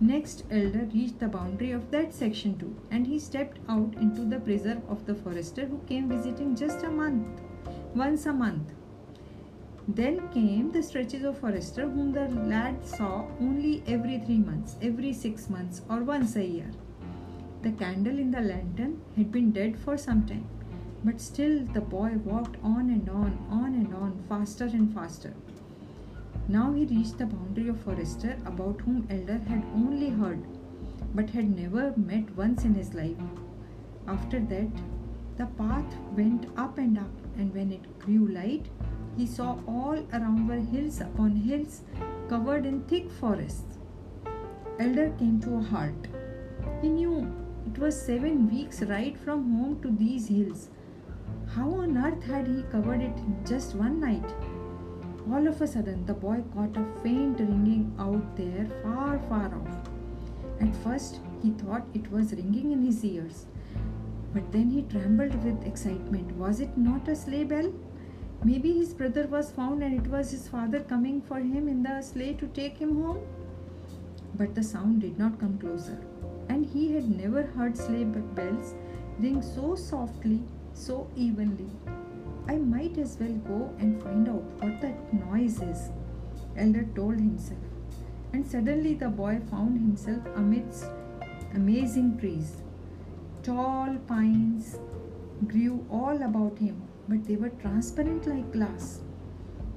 Next, 0.00 0.44
Elder 0.52 0.86
reached 0.94 1.18
the 1.18 1.26
boundary 1.26 1.72
of 1.72 1.90
that 1.90 2.14
section 2.14 2.56
too, 2.60 2.76
and 2.92 3.08
he 3.08 3.18
stepped 3.18 3.58
out 3.68 3.92
into 3.96 4.24
the 4.24 4.38
preserve 4.38 4.88
of 4.88 5.04
the 5.04 5.16
forester 5.16 5.66
who 5.66 5.80
came 5.88 6.08
visiting 6.08 6.54
just 6.54 6.84
a 6.84 6.90
month, 6.90 7.42
once 7.96 8.26
a 8.26 8.32
month. 8.32 8.72
Then 9.88 10.28
came 10.28 10.70
the 10.70 10.84
stretches 10.84 11.24
of 11.24 11.38
forester 11.38 11.88
whom 11.88 12.12
the 12.12 12.28
lad 12.28 12.86
saw 12.86 13.26
only 13.40 13.82
every 13.88 14.18
three 14.20 14.38
months, 14.38 14.76
every 14.80 15.12
six 15.12 15.50
months, 15.50 15.82
or 15.90 16.04
once 16.04 16.36
a 16.36 16.46
year. 16.46 16.70
The 17.62 17.72
candle 17.72 18.16
in 18.16 18.30
the 18.30 18.42
lantern 18.42 19.00
had 19.16 19.32
been 19.32 19.50
dead 19.50 19.76
for 19.76 19.96
some 19.96 20.24
time, 20.24 20.46
but 21.04 21.20
still 21.20 21.60
the 21.74 21.80
boy 21.80 22.12
walked 22.24 22.56
on 22.62 22.88
and 22.88 23.08
on, 23.10 23.38
on 23.50 23.74
and 23.74 23.94
on, 23.94 24.24
faster 24.28 24.64
and 24.64 24.94
faster. 24.94 25.34
Now 26.48 26.72
he 26.72 26.86
reached 26.86 27.18
the 27.18 27.26
boundary 27.26 27.68
of 27.68 27.80
forester 27.80 28.36
about 28.46 28.80
whom 28.80 29.06
Elder 29.10 29.38
had 29.48 29.62
only 29.74 30.08
heard, 30.08 30.42
but 31.14 31.30
had 31.30 31.54
never 31.56 31.92
met 31.96 32.34
once 32.36 32.64
in 32.64 32.74
his 32.74 32.94
life. 32.94 33.16
After 34.06 34.40
that, 34.40 34.70
the 35.36 35.46
path 35.46 35.96
went 36.16 36.46
up 36.56 36.78
and 36.78 36.98
up, 36.98 37.14
and 37.36 37.54
when 37.54 37.72
it 37.72 37.98
grew 37.98 38.26
light, 38.28 38.66
he 39.16 39.26
saw 39.26 39.58
all 39.66 40.06
around 40.12 40.48
were 40.48 40.64
hills 40.74 41.00
upon 41.00 41.36
hills 41.36 41.82
covered 42.28 42.66
in 42.66 42.82
thick 42.84 43.10
forests. 43.10 43.78
Elder 44.78 45.10
came 45.18 45.40
to 45.40 45.56
a 45.56 45.62
halt. 45.62 46.08
He 46.82 46.88
knew 46.88 47.32
it 47.66 47.78
was 47.78 48.00
seven 48.00 48.50
weeks' 48.50 48.82
ride 48.82 49.18
from 49.18 49.52
home 49.52 49.80
to 49.82 49.90
these 49.90 50.28
hills. 50.28 50.68
How 51.54 51.70
on 51.72 51.96
earth 51.96 52.24
had 52.24 52.48
he 52.48 52.64
covered 52.64 53.00
it 53.00 53.16
in 53.16 53.36
just 53.46 53.76
one 53.76 54.00
night? 54.00 54.24
All 55.30 55.46
of 55.46 55.62
a 55.62 55.68
sudden, 55.68 56.04
the 56.04 56.12
boy 56.12 56.42
caught 56.52 56.76
a 56.76 56.84
faint 57.00 57.38
ringing 57.38 57.94
out 57.96 58.36
there, 58.36 58.66
far, 58.82 59.20
far 59.28 59.54
off. 59.54 59.88
At 60.60 60.74
first, 60.82 61.20
he 61.44 61.50
thought 61.50 61.86
it 61.94 62.10
was 62.10 62.32
ringing 62.32 62.72
in 62.72 62.82
his 62.84 63.04
ears. 63.04 63.46
But 64.32 64.50
then 64.50 64.68
he 64.68 64.82
trembled 64.82 65.44
with 65.44 65.64
excitement. 65.64 66.32
Was 66.32 66.58
it 66.58 66.76
not 66.76 67.06
a 67.06 67.14
sleigh 67.14 67.44
bell? 67.44 67.72
Maybe 68.42 68.72
his 68.72 68.92
brother 68.92 69.28
was 69.28 69.52
found 69.52 69.84
and 69.84 69.94
it 69.94 70.10
was 70.10 70.32
his 70.32 70.48
father 70.48 70.80
coming 70.80 71.22
for 71.22 71.38
him 71.38 71.68
in 71.68 71.84
the 71.84 72.02
sleigh 72.02 72.34
to 72.34 72.48
take 72.48 72.78
him 72.78 73.00
home. 73.00 73.20
But 74.34 74.56
the 74.56 74.64
sound 74.64 75.02
did 75.02 75.20
not 75.20 75.38
come 75.38 75.56
closer, 75.58 76.00
and 76.48 76.66
he 76.66 76.92
had 76.94 77.08
never 77.08 77.44
heard 77.44 77.76
sleigh 77.76 78.02
bells 78.02 78.74
ring 79.20 79.40
so 79.40 79.76
softly, 79.76 80.42
so 80.74 81.08
evenly. 81.16 81.70
I 82.48 82.56
might 82.56 82.98
as 82.98 83.16
well 83.18 83.32
go 83.48 83.74
and 83.78 84.02
find 84.02 84.28
out 84.28 84.42
what 84.60 84.80
that 84.82 85.14
noise 85.14 85.62
is, 85.62 85.90
Elder 86.56 86.86
told 86.94 87.14
himself. 87.14 87.60
And 88.32 88.46
suddenly 88.46 88.94
the 88.94 89.08
boy 89.08 89.40
found 89.50 89.78
himself 89.78 90.26
amidst 90.36 90.86
amazing 91.54 92.18
trees. 92.18 92.56
Tall 93.42 93.96
pines 94.06 94.78
grew 95.46 95.86
all 95.90 96.22
about 96.22 96.58
him 96.58 96.82
but 97.08 97.24
they 97.24 97.36
were 97.36 97.50
transparent 97.50 98.26
like 98.26 98.52
glass. 98.52 99.00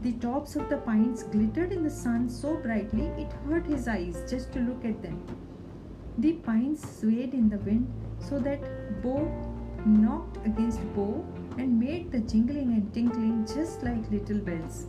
The 0.01 0.13
tops 0.13 0.55
of 0.55 0.69
the 0.69 0.77
pines 0.77 1.23
glittered 1.23 1.71
in 1.71 1.83
the 1.83 1.89
sun 1.89 2.29
so 2.29 2.55
brightly 2.55 3.07
it 3.21 3.31
hurt 3.47 3.65
his 3.65 3.87
eyes 3.87 4.23
just 4.29 4.53
to 4.53 4.59
look 4.59 4.85
at 4.85 5.01
them. 5.01 5.21
The 6.17 6.33
pines 6.33 6.81
swayed 6.99 7.33
in 7.33 7.49
the 7.49 7.57
wind 7.57 7.91
so 8.19 8.39
that 8.39 9.01
bough 9.01 9.56
knocked 9.87 10.37
against 10.45 10.81
bough 10.93 11.25
and 11.57 11.79
made 11.79 12.11
the 12.11 12.19
jingling 12.19 12.73
and 12.73 12.93
tinkling 12.93 13.45
just 13.45 13.83
like 13.83 14.11
little 14.11 14.39
bells. 14.39 14.85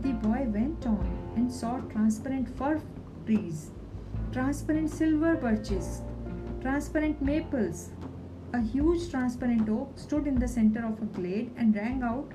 The 0.00 0.12
boy 0.12 0.46
went 0.48 0.86
on 0.86 1.32
and 1.36 1.52
saw 1.52 1.78
transparent 1.92 2.48
fir 2.56 2.80
trees, 3.26 3.70
transparent 4.32 4.90
silver 4.90 5.36
birches, 5.36 6.02
transparent 6.60 7.22
maples, 7.22 7.90
a 8.54 8.60
huge 8.60 9.10
transparent 9.10 9.68
oak 9.68 9.92
stood 9.96 10.26
in 10.26 10.38
the 10.38 10.48
center 10.48 10.84
of 10.84 11.00
a 11.00 11.06
glade 11.06 11.50
and 11.56 11.74
rang 11.74 12.02
out 12.02 12.32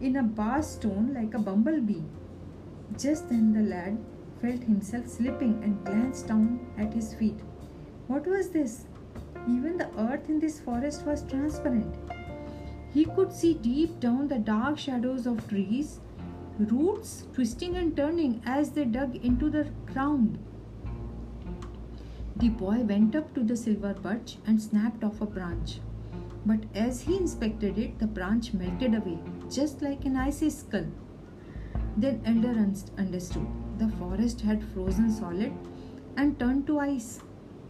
in 0.00 0.16
a 0.16 0.22
bass 0.22 0.76
tone 0.76 1.12
like 1.14 1.34
a 1.34 1.38
bumblebee. 1.38 2.02
Just 2.98 3.28
then 3.28 3.52
the 3.52 3.62
lad 3.62 3.98
felt 4.40 4.62
himself 4.62 5.06
slipping 5.06 5.62
and 5.62 5.84
glanced 5.84 6.26
down 6.26 6.58
at 6.76 6.92
his 6.92 7.14
feet. 7.14 7.38
What 8.08 8.26
was 8.26 8.50
this? 8.50 8.86
Even 9.48 9.76
the 9.76 9.88
earth 9.98 10.28
in 10.28 10.38
this 10.38 10.60
forest 10.60 11.04
was 11.04 11.24
transparent. 11.24 11.94
He 12.94 13.04
could 13.04 13.32
see 13.32 13.54
deep 13.54 13.98
down 14.00 14.28
the 14.28 14.38
dark 14.38 14.78
shadows 14.78 15.26
of 15.26 15.48
trees, 15.48 16.00
roots 16.58 17.26
twisting 17.32 17.76
and 17.76 17.96
turning 17.96 18.42
as 18.44 18.70
they 18.70 18.84
dug 18.84 19.16
into 19.16 19.50
the 19.50 19.64
ground. 19.92 20.38
The 22.36 22.50
boy 22.50 22.78
went 22.78 23.16
up 23.16 23.34
to 23.34 23.42
the 23.42 23.56
silver 23.56 23.94
birch 23.94 24.36
and 24.46 24.60
snapped 24.60 25.04
off 25.04 25.20
a 25.20 25.26
branch. 25.26 25.80
But 26.44 26.60
as 26.74 27.02
he 27.02 27.16
inspected 27.16 27.78
it, 27.78 27.98
the 27.98 28.06
branch 28.06 28.52
melted 28.52 28.94
away, 28.94 29.18
just 29.50 29.80
like 29.80 30.04
an 30.04 30.16
icy 30.16 30.50
skull. 30.50 30.86
Then 31.96 32.20
Elder 32.24 32.58
understood. 32.98 33.46
The 33.78 33.88
forest 33.98 34.40
had 34.40 34.64
frozen 34.72 35.10
solid 35.10 35.52
and 36.16 36.38
turned 36.38 36.66
to 36.66 36.78
ice. 36.80 37.20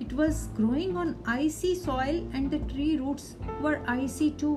It 0.03 0.13
was 0.15 0.49
growing 0.57 0.97
on 0.97 1.11
icy 1.25 1.77
soil, 1.77 2.17
and 2.33 2.51
the 2.51 2.59
tree 2.71 2.99
roots 2.99 3.37
were 3.61 3.81
icy 3.87 4.33
too. 4.33 4.55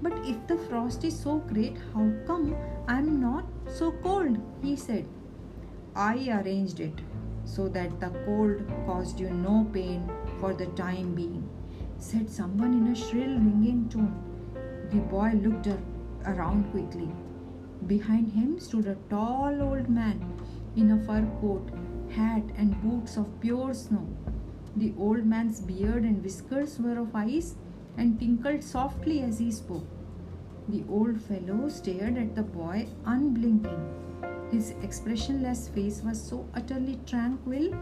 But 0.00 0.14
if 0.24 0.46
the 0.46 0.56
frost 0.56 1.04
is 1.04 1.18
so 1.24 1.34
great, 1.50 1.76
how 1.92 2.06
come 2.26 2.56
I'm 2.88 3.20
not 3.20 3.44
so 3.66 3.92
cold? 4.04 4.38
he 4.62 4.76
said. 4.76 5.04
I 5.94 6.14
arranged 6.38 6.80
it, 6.80 7.02
so 7.44 7.68
that 7.68 8.00
the 8.00 8.08
cold 8.24 8.62
caused 8.86 9.20
you 9.20 9.28
no 9.28 9.66
pain 9.74 10.10
for 10.38 10.54
the 10.54 10.70
time 10.80 11.14
being, 11.14 11.46
said 11.98 12.30
someone 12.30 12.72
in 12.72 12.86
a 12.92 12.94
shrill, 12.94 13.36
ringing 13.48 13.90
tone. 13.90 14.16
The 14.90 15.02
boy 15.16 15.32
looked 15.34 15.68
around 16.24 16.64
quickly. 16.70 17.10
Behind 17.86 18.32
him 18.40 18.58
stood 18.58 18.86
a 18.86 18.96
tall 19.10 19.62
old 19.68 19.90
man 19.90 20.24
in 20.76 20.92
a 20.92 20.98
fur 21.04 21.26
coat, 21.42 21.70
hat, 22.18 22.42
and 22.56 22.82
boots 22.82 23.18
of 23.18 23.28
pure 23.40 23.74
snow. 23.74 24.06
The 24.76 24.94
old 24.98 25.26
man's 25.26 25.60
beard 25.60 26.04
and 26.04 26.22
whiskers 26.22 26.78
were 26.78 26.98
of 26.98 27.14
ice 27.14 27.56
and 27.96 28.18
tinkled 28.18 28.62
softly 28.62 29.20
as 29.22 29.38
he 29.38 29.50
spoke. 29.50 29.86
The 30.68 30.84
old 30.88 31.20
fellow 31.20 31.68
stared 31.68 32.16
at 32.16 32.36
the 32.36 32.42
boy 32.42 32.86
unblinking. 33.04 34.00
His 34.52 34.74
expressionless 34.82 35.68
face 35.68 36.02
was 36.02 36.20
so 36.20 36.46
utterly 36.54 37.00
tranquil 37.06 37.74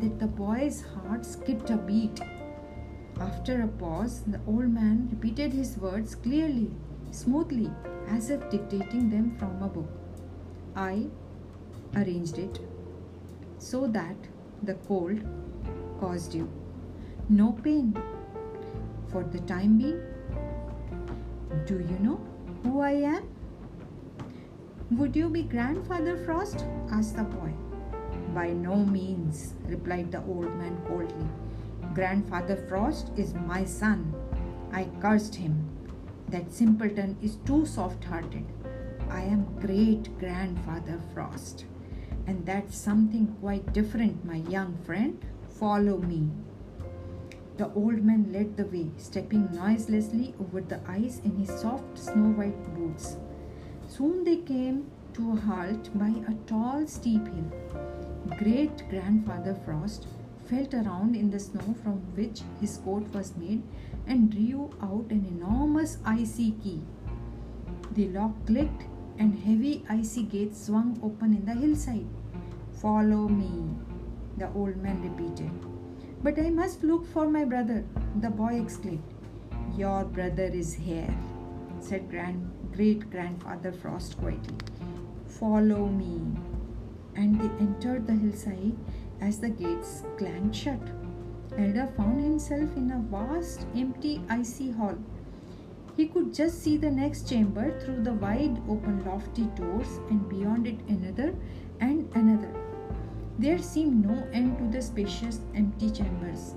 that 0.00 0.18
the 0.18 0.26
boy's 0.26 0.82
heart 0.82 1.24
skipped 1.24 1.70
a 1.70 1.76
beat. 1.76 2.20
After 3.20 3.62
a 3.62 3.68
pause, 3.68 4.22
the 4.26 4.40
old 4.46 4.70
man 4.70 5.08
repeated 5.10 5.52
his 5.52 5.78
words 5.78 6.14
clearly, 6.14 6.70
smoothly, 7.10 7.70
as 8.08 8.30
if 8.30 8.50
dictating 8.50 9.08
them 9.08 9.36
from 9.38 9.62
a 9.62 9.68
book. 9.68 9.88
I 10.76 11.06
arranged 11.96 12.38
it 12.38 12.58
so 13.58 13.86
that 13.86 14.16
the 14.62 14.74
cold 14.74 15.20
caused 16.04 16.34
you 16.34 16.46
no 17.28 17.52
pain 17.64 17.96
for 19.10 19.24
the 19.24 19.40
time 19.50 19.78
being. 19.78 20.02
Do 21.66 21.76
you 21.90 21.98
know 22.00 22.20
who 22.62 22.80
I 22.80 22.90
am? 22.90 23.28
Would 24.90 25.16
you 25.16 25.30
be 25.30 25.42
Grandfather 25.42 26.18
Frost? 26.26 26.66
asked 26.90 27.16
the 27.16 27.22
boy. 27.22 27.52
By 28.34 28.48
no 28.50 28.76
means, 28.76 29.54
replied 29.64 30.12
the 30.12 30.22
old 30.24 30.54
man 30.56 30.76
coldly. 30.86 31.28
Grandfather 31.94 32.56
Frost 32.68 33.10
is 33.16 33.32
my 33.32 33.64
son. 33.64 34.12
I 34.72 34.88
cursed 35.00 35.36
him. 35.36 35.54
That 36.28 36.52
simpleton 36.52 37.16
is 37.22 37.36
too 37.46 37.64
soft 37.64 38.04
hearted. 38.04 38.44
I 39.08 39.22
am 39.22 39.46
great 39.60 40.18
grandfather 40.18 41.00
Frost. 41.14 41.64
And 42.26 42.44
that's 42.44 42.76
something 42.76 43.36
quite 43.40 43.72
different, 43.72 44.24
my 44.24 44.42
young 44.56 44.76
friend. 44.84 45.24
Follow 45.58 45.98
me. 45.98 46.28
The 47.58 47.72
old 47.74 48.02
man 48.02 48.32
led 48.32 48.56
the 48.56 48.64
way, 48.66 48.88
stepping 48.96 49.48
noiselessly 49.54 50.34
over 50.40 50.60
the 50.60 50.80
ice 50.88 51.20
in 51.24 51.36
his 51.36 51.60
soft 51.60 51.96
snow 51.96 52.30
white 52.38 52.74
boots. 52.74 53.16
Soon 53.86 54.24
they 54.24 54.38
came 54.38 54.90
to 55.12 55.32
a 55.32 55.36
halt 55.36 55.96
by 55.96 56.12
a 56.28 56.34
tall, 56.48 56.86
steep 56.88 57.24
hill. 57.28 57.52
Great 58.38 58.82
grandfather 58.90 59.54
Frost 59.64 60.08
felt 60.46 60.74
around 60.74 61.14
in 61.14 61.30
the 61.30 61.38
snow 61.38 61.74
from 61.84 62.00
which 62.16 62.42
his 62.60 62.78
coat 62.78 63.06
was 63.14 63.36
made 63.36 63.62
and 64.08 64.30
drew 64.30 64.70
out 64.82 65.06
an 65.10 65.24
enormous 65.24 65.98
icy 66.04 66.50
key. 66.64 66.82
The 67.92 68.08
lock 68.08 68.44
clicked 68.44 68.84
and 69.18 69.38
heavy 69.38 69.84
icy 69.88 70.24
gates 70.24 70.66
swung 70.66 70.98
open 71.00 71.32
in 71.32 71.44
the 71.44 71.54
hillside. 71.54 72.06
Follow 72.72 73.28
me, 73.28 73.68
the 74.36 74.50
old 74.52 74.76
man 74.76 75.02
repeated. 75.02 75.50
But 76.22 76.38
I 76.38 76.50
must 76.50 76.82
look 76.82 77.06
for 77.06 77.28
my 77.28 77.44
brother, 77.44 77.84
the 78.20 78.30
boy 78.30 78.60
exclaimed. 78.60 79.02
Your 79.76 80.04
brother 80.04 80.44
is 80.44 80.74
here, 80.74 81.14
said 81.80 82.08
grand, 82.08 82.50
great 82.72 83.10
grandfather 83.10 83.72
Frost 83.72 84.18
quietly. 84.18 84.56
Follow 85.26 85.86
me. 85.86 86.20
And 87.16 87.40
they 87.40 87.50
entered 87.60 88.06
the 88.06 88.14
hillside 88.14 88.76
as 89.20 89.38
the 89.38 89.48
gates 89.48 90.02
clanged 90.16 90.56
shut. 90.56 90.80
Elder 91.56 91.88
found 91.96 92.22
himself 92.22 92.76
in 92.76 92.90
a 92.90 92.98
vast, 92.98 93.66
empty, 93.76 94.20
icy 94.28 94.72
hall. 94.72 94.96
He 95.96 96.08
could 96.08 96.34
just 96.34 96.62
see 96.62 96.76
the 96.76 96.90
next 96.90 97.28
chamber 97.28 97.78
through 97.80 98.02
the 98.02 98.14
wide 98.14 98.60
open 98.68 99.04
lofty 99.04 99.44
doors, 99.54 100.00
and 100.10 100.28
beyond 100.28 100.66
it 100.66 100.80
another 100.88 101.34
and 101.80 102.10
another. 102.16 102.63
There 103.36 103.58
seemed 103.58 104.06
no 104.06 104.28
end 104.32 104.58
to 104.58 104.68
the 104.70 104.80
spacious 104.80 105.40
empty 105.54 105.90
chambers. 105.90 106.54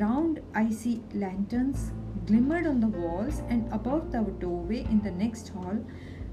Round 0.00 0.40
icy 0.52 1.02
lanterns 1.14 1.92
glimmered 2.26 2.66
on 2.66 2.80
the 2.80 2.88
walls, 2.88 3.42
and 3.48 3.72
above 3.72 4.10
the 4.10 4.22
doorway 4.40 4.84
in 4.90 5.02
the 5.02 5.10
next 5.12 5.50
hall, 5.50 5.78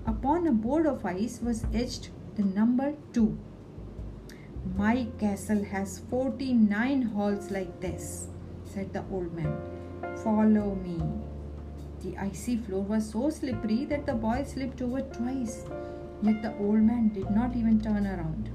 upon 0.07 0.47
a 0.47 0.51
board 0.51 0.87
of 0.87 1.05
ice, 1.05 1.39
was 1.41 1.65
etched 1.73 2.09
the 2.35 2.43
number 2.43 2.95
two. 3.13 3.37
My 4.75 5.07
castle 5.19 5.63
has 5.65 5.99
49 6.09 7.01
halls 7.03 7.51
like 7.51 7.79
this, 7.81 8.29
said 8.63 8.93
the 8.93 9.03
old 9.11 9.33
man. 9.33 9.55
Follow 10.23 10.75
me. 10.75 10.99
The 12.01 12.17
icy 12.17 12.57
floor 12.57 12.81
was 12.81 13.11
so 13.11 13.29
slippery 13.29 13.85
that 13.85 14.07
the 14.07 14.13
boy 14.13 14.43
slipped 14.43 14.81
over 14.81 15.01
twice, 15.01 15.65
yet 16.23 16.41
the 16.41 16.57
old 16.57 16.81
man 16.81 17.09
did 17.09 17.29
not 17.29 17.55
even 17.55 17.79
turn 17.79 18.07
around. 18.07 18.49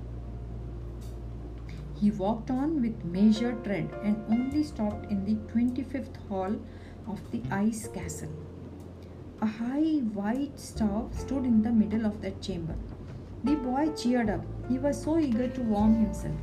He 1.97 2.11
walked 2.11 2.51
on 2.51 2.83
with 2.83 3.05
measured 3.05 3.65
tread 3.65 3.89
and 4.03 4.23
only 4.29 4.63
stopped 4.63 5.11
in 5.11 5.25
the 5.25 5.37
25th 5.53 6.17
hall 6.29 6.55
of 7.09 7.31
the 7.31 7.43
ice 7.51 7.89
castle. 7.89 8.29
A 9.41 9.47
high 9.47 10.01
white 10.13 10.61
stove 10.61 11.15
stood 11.19 11.45
in 11.45 11.63
the 11.63 11.73
middle 11.73 12.05
of 12.05 12.21
that 12.21 12.43
chamber. 12.43 12.75
The 13.45 13.55
boy 13.55 13.93
cheered 13.97 14.29
up. 14.29 14.45
He 14.69 14.79
was 14.79 15.03
so 15.03 15.19
eager 15.19 15.49
to 15.49 15.63
warm 15.63 15.95
himself. 15.95 16.37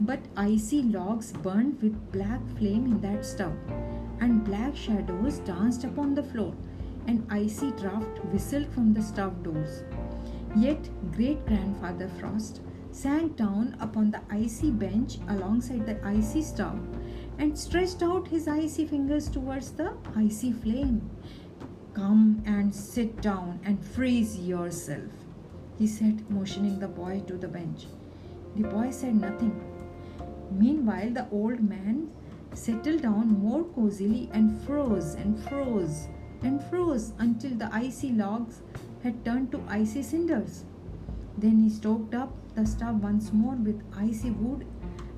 But 0.00 0.20
icy 0.36 0.82
logs 0.82 1.32
burned 1.32 1.82
with 1.82 2.12
black 2.12 2.40
flame 2.56 2.86
in 2.86 3.00
that 3.02 3.26
stove, 3.26 3.58
and 4.20 4.42
black 4.42 4.74
shadows 4.74 5.38
danced 5.40 5.84
upon 5.84 6.14
the 6.14 6.22
floor, 6.22 6.54
and 7.06 7.26
icy 7.28 7.72
draught 7.72 8.24
whistled 8.32 8.68
from 8.68 8.94
the 8.94 9.02
stove 9.02 9.42
doors. 9.42 9.82
Yet 10.56 10.88
great 11.12 11.44
grandfather 11.46 12.08
Frost 12.18 12.62
sank 12.92 13.36
down 13.36 13.76
upon 13.80 14.10
the 14.10 14.20
icy 14.30 14.70
bench 14.70 15.18
alongside 15.28 15.86
the 15.86 16.04
icy 16.04 16.42
stove 16.42 16.80
and 17.38 17.58
stretched 17.58 18.02
out 18.02 18.28
his 18.28 18.48
icy 18.48 18.86
fingers 18.86 19.28
towards 19.28 19.72
the 19.72 19.92
icy 20.16 20.52
flame. 20.52 21.08
Come 21.94 22.42
and 22.46 22.74
sit 22.74 23.20
down 23.20 23.60
and 23.64 23.84
freeze 23.84 24.38
yourself, 24.38 25.10
he 25.78 25.86
said, 25.86 26.28
motioning 26.30 26.78
the 26.78 26.88
boy 26.88 27.22
to 27.26 27.34
the 27.34 27.48
bench. 27.48 27.86
The 28.56 28.68
boy 28.68 28.90
said 28.90 29.14
nothing. 29.14 29.58
Meanwhile, 30.50 31.10
the 31.10 31.28
old 31.30 31.60
man 31.60 32.10
settled 32.54 33.02
down 33.02 33.28
more 33.40 33.64
cozily 33.64 34.28
and 34.32 34.60
froze 34.62 35.14
and 35.14 35.38
froze 35.48 36.08
and 36.42 36.62
froze 36.64 37.12
until 37.18 37.52
the 37.52 37.72
icy 37.72 38.10
logs 38.10 38.62
had 39.02 39.24
turned 39.24 39.52
to 39.52 39.62
icy 39.68 40.02
cinders. 40.02 40.64
Then 41.38 41.60
he 41.60 41.70
stoked 41.70 42.14
up 42.14 42.32
the 42.54 42.66
stove 42.66 43.02
once 43.02 43.32
more 43.32 43.54
with 43.54 43.82
icy 43.96 44.30
wood 44.30 44.66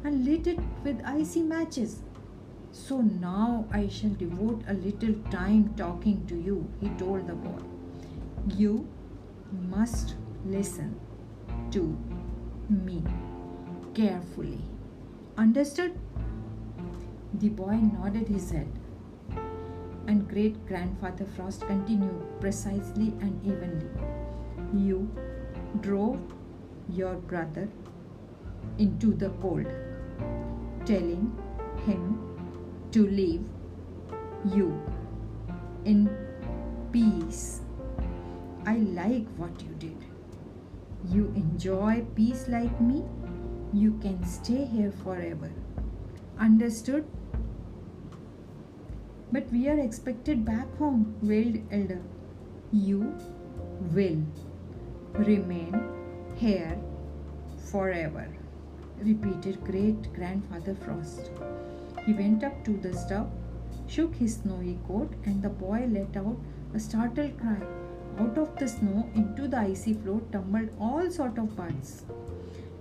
and 0.04 0.24
lit 0.24 0.46
it 0.46 0.58
with 0.84 1.00
icy 1.04 1.42
matches. 1.42 2.02
So 2.72 3.00
now 3.00 3.66
I 3.70 3.88
shall 3.88 4.14
devote 4.14 4.62
a 4.66 4.74
little 4.74 5.14
time 5.30 5.74
talking 5.76 6.26
to 6.26 6.34
you, 6.34 6.68
he 6.80 6.88
told 6.90 7.26
the 7.26 7.34
boy. 7.34 7.62
You 8.56 8.88
must 9.68 10.14
listen 10.44 10.98
to 11.70 11.96
me 12.68 13.04
carefully. 13.94 14.60
Understood? 15.36 15.98
The 17.34 17.48
boy 17.48 17.76
nodded 17.76 18.28
his 18.28 18.50
head. 18.50 18.68
And 20.06 20.28
great 20.28 20.66
grandfather 20.66 21.26
Frost 21.36 21.66
continued 21.66 22.40
precisely 22.40 23.14
and 23.20 23.40
evenly. 23.46 23.88
You 24.74 25.10
drove 25.80 26.18
your 26.88 27.14
brother 27.14 27.68
into 28.78 29.12
the 29.14 29.30
cold, 29.40 29.66
telling 30.84 31.32
him 31.86 32.18
to 32.92 33.06
leave 33.06 33.44
you 34.54 34.80
in 35.84 36.08
peace. 36.92 37.60
I 38.66 38.76
like 38.76 39.26
what 39.36 39.62
you 39.62 39.74
did. 39.78 39.96
You 41.08 41.32
enjoy 41.34 42.04
peace 42.14 42.46
like 42.48 42.80
me, 42.80 43.04
you 43.72 43.98
can 44.02 44.24
stay 44.24 44.64
here 44.64 44.92
forever. 45.02 45.50
Understood? 46.38 47.04
But 49.32 49.50
we 49.50 49.68
are 49.68 49.78
expected 49.78 50.44
back 50.44 50.76
home, 50.76 51.16
wailed 51.22 51.58
Elder. 51.70 52.02
You 52.70 53.14
will 53.92 54.22
remain 55.14 55.91
here 56.42 56.76
forever, 57.70 58.26
repeated 58.98 59.62
great 59.64 60.12
grandfather 60.12 60.74
Frost. 60.74 61.30
He 62.04 62.14
went 62.14 62.42
up 62.42 62.64
to 62.64 62.72
the 62.78 62.92
stove, 62.92 63.30
shook 63.86 64.16
his 64.16 64.34
snowy 64.38 64.76
coat, 64.88 65.12
and 65.24 65.40
the 65.40 65.48
boy 65.48 65.86
let 65.88 66.16
out 66.16 66.36
a 66.74 66.80
startled 66.80 67.38
cry. 67.38 67.62
Out 68.18 68.36
of 68.38 68.58
the 68.58 68.66
snow 68.66 69.08
into 69.14 69.46
the 69.46 69.58
icy 69.58 69.94
floor 69.94 70.20
tumbled 70.32 70.70
all 70.80 71.08
sort 71.12 71.38
of 71.38 71.54
birds. 71.54 72.04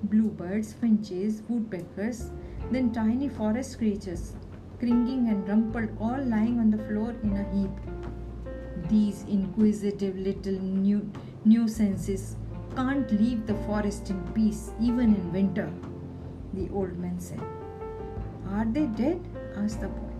Bluebirds, 0.05 0.73
finches, 0.73 1.43
woodpeckers, 1.47 2.31
then 2.71 2.91
tiny 2.91 3.29
forest 3.29 3.77
creatures, 3.77 4.33
cringing 4.79 5.29
and 5.29 5.47
rumpled, 5.47 5.89
all 5.99 6.23
lying 6.35 6.57
on 6.57 6.71
the 6.71 6.83
floor 6.87 7.13
in 7.21 7.37
a 7.37 7.45
heap. 7.53 8.89
These 8.89 9.23
inquisitive 9.29 10.17
little 10.17 10.59
nu- 10.59 11.11
nuisances 11.45 12.37
can't 12.75 13.11
leave 13.11 13.45
the 13.45 13.55
forest 13.65 14.09
in 14.09 14.21
peace 14.33 14.71
even 14.79 15.15
in 15.15 15.33
winter, 15.33 15.71
the 16.53 16.69
old 16.69 16.97
man 16.97 17.19
said. 17.19 17.41
Are 18.49 18.65
they 18.65 18.85
dead? 18.87 19.21
asked 19.55 19.81
the 19.81 19.87
boy. 19.87 20.11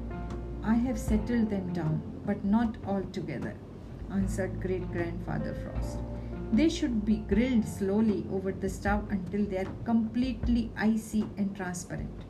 I 0.64 0.76
have 0.76 0.98
settled 1.00 1.50
them 1.50 1.74
down, 1.74 2.02
but 2.26 2.44
not 2.46 2.76
altogether, 2.86 3.56
answered 4.12 4.62
great 4.62 4.92
grandfather 4.92 5.56
Frost. 5.56 5.98
They 6.54 6.68
should 6.68 7.06
be 7.06 7.18
grilled 7.18 7.66
slowly 7.66 8.26
over 8.32 8.52
the 8.52 8.70
stove 8.70 9.08
until 9.10 9.46
they 9.46 9.58
are 9.60 9.74
completely 9.86 10.72
icy 10.76 11.26
and 11.38 11.56
transparent. 11.56 12.26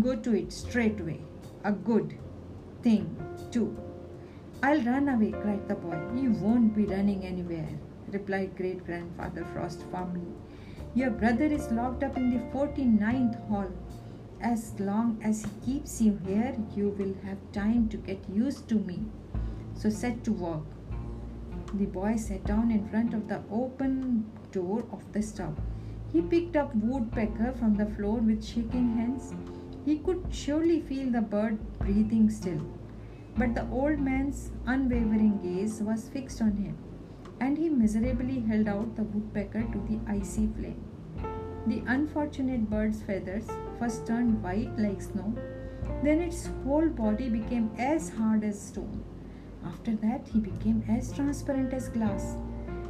Go 0.00 0.16
to 0.16 0.34
it 0.34 0.52
straightway. 0.52 1.20
A 1.64 1.72
good 1.72 2.16
thing, 2.82 3.16
too. 3.50 3.76
I'll 4.62 4.80
run 4.82 5.08
away, 5.08 5.32
cried 5.32 5.68
the 5.68 5.74
boy. 5.74 5.98
You 6.14 6.32
won't 6.32 6.74
be 6.74 6.86
running 6.86 7.24
anywhere, 7.24 7.68
replied 8.12 8.56
great 8.56 8.84
grandfather 8.86 9.44
Frost 9.52 9.84
firmly. 9.90 10.32
Your 10.94 11.10
brother 11.10 11.44
is 11.44 11.70
locked 11.70 12.02
up 12.02 12.16
in 12.16 12.30
the 12.30 12.44
49th 12.56 13.48
hall. 13.48 13.70
As 14.40 14.74
long 14.80 15.20
as 15.22 15.44
he 15.44 15.50
keeps 15.64 16.00
you 16.00 16.18
here, 16.26 16.56
you 16.74 16.88
will 16.98 17.14
have 17.24 17.38
time 17.52 17.88
to 17.88 17.96
get 17.96 18.18
used 18.28 18.68
to 18.68 18.76
me. 18.76 19.04
So 19.74 19.90
set 19.90 20.24
to 20.24 20.32
work. 20.32 20.64
The 21.74 21.86
boy 21.86 22.16
sat 22.16 22.44
down 22.44 22.70
in 22.70 22.88
front 22.88 23.14
of 23.14 23.28
the 23.28 23.42
open 23.50 24.30
door 24.50 24.84
of 24.90 25.12
the 25.12 25.22
stove. 25.22 25.56
He 26.12 26.20
picked 26.20 26.56
up 26.56 26.74
woodpecker 26.74 27.52
from 27.52 27.76
the 27.76 27.86
floor 27.86 28.18
with 28.18 28.44
shaking 28.44 28.96
hands. 28.96 29.32
He 29.84 29.98
could 29.98 30.24
surely 30.30 30.80
feel 30.80 31.10
the 31.10 31.20
bird 31.20 31.58
breathing 31.78 32.28
still. 32.30 32.60
But 33.36 33.54
the 33.54 33.68
old 33.70 34.00
man's 34.00 34.50
unwavering 34.66 35.38
gaze 35.42 35.80
was 35.80 36.08
fixed 36.08 36.42
on 36.42 36.56
him, 36.56 36.76
and 37.40 37.56
he 37.56 37.68
miserably 37.68 38.40
held 38.40 38.68
out 38.68 38.96
the 38.96 39.02
woodpecker 39.02 39.62
to 39.72 39.78
the 39.88 39.98
icy 40.06 40.48
flame. 40.58 40.82
The 41.66 41.82
unfortunate 41.86 42.68
bird's 42.70 43.02
feathers 43.02 43.46
first 43.78 44.06
turned 44.06 44.42
white 44.42 44.78
like 44.78 45.02
snow, 45.02 45.34
then 46.02 46.20
its 46.20 46.48
whole 46.64 46.88
body 46.88 47.28
became 47.28 47.70
as 47.78 48.10
hard 48.10 48.44
as 48.44 48.60
stone. 48.60 49.04
After 49.64 49.94
that, 49.96 50.28
he 50.32 50.40
became 50.40 50.82
as 50.88 51.12
transparent 51.12 51.72
as 51.74 51.88
glass. 51.88 52.36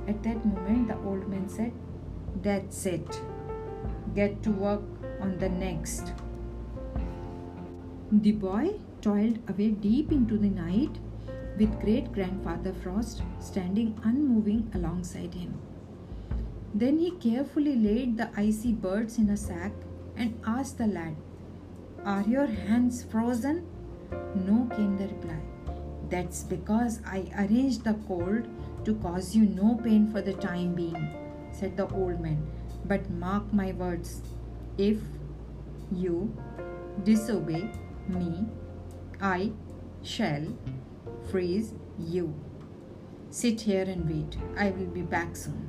At 0.06 0.22
that 0.22 0.44
moment, 0.44 0.88
the 0.88 0.98
old 0.98 1.28
man 1.28 1.48
said, 1.48 1.72
That's 2.42 2.86
it. 2.86 3.20
Get 4.14 4.42
to 4.44 4.50
work 4.50 4.82
on 5.20 5.38
the 5.38 5.48
next. 5.48 6.12
The 8.12 8.32
boy 8.32 8.74
toiled 9.02 9.38
away 9.48 9.70
deep 9.70 10.10
into 10.12 10.36
the 10.36 10.48
night 10.48 10.98
with 11.60 11.78
great 11.80 12.10
grandfather 12.14 12.72
Frost 12.82 13.22
standing 13.38 13.88
unmoving 14.02 14.70
alongside 14.74 15.34
him. 15.34 15.60
Then 16.72 16.98
he 16.98 17.10
carefully 17.10 17.76
laid 17.76 18.16
the 18.16 18.30
icy 18.34 18.72
birds 18.72 19.18
in 19.18 19.28
a 19.28 19.36
sack 19.36 19.72
and 20.16 20.40
asked 20.46 20.78
the 20.78 20.86
lad, 20.86 21.16
Are 22.02 22.22
your 22.22 22.46
hands 22.46 23.04
frozen? 23.04 23.66
No, 24.34 24.74
came 24.74 24.96
the 24.96 25.08
reply. 25.08 25.40
That's 26.08 26.44
because 26.44 27.00
I 27.04 27.26
arranged 27.38 27.84
the 27.84 27.94
cold 28.08 28.48
to 28.86 28.94
cause 28.94 29.36
you 29.36 29.44
no 29.44 29.74
pain 29.84 30.10
for 30.10 30.22
the 30.22 30.32
time 30.32 30.74
being, 30.74 31.10
said 31.52 31.76
the 31.76 31.88
old 31.88 32.20
man. 32.20 32.42
But 32.86 33.10
mark 33.10 33.52
my 33.52 33.72
words 33.72 34.22
if 34.78 34.96
you 35.92 36.34
disobey 37.04 37.68
me, 38.08 38.46
I 39.20 39.52
shall 40.02 40.46
freeze 41.30 41.74
you. 41.98 42.34
Sit 43.30 43.60
here 43.60 43.84
and 43.84 44.08
wait. 44.08 44.36
I 44.58 44.70
will 44.70 44.86
be 44.86 45.02
back 45.02 45.36
soon. 45.36 45.68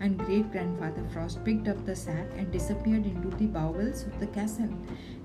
And 0.00 0.18
great 0.18 0.50
grandfather 0.50 1.06
Frost 1.12 1.44
picked 1.44 1.68
up 1.68 1.84
the 1.84 1.94
sack 1.94 2.26
and 2.36 2.50
disappeared 2.50 3.04
into 3.04 3.28
the 3.36 3.46
bowels 3.46 4.04
of 4.04 4.18
the 4.18 4.26
castle, 4.28 4.72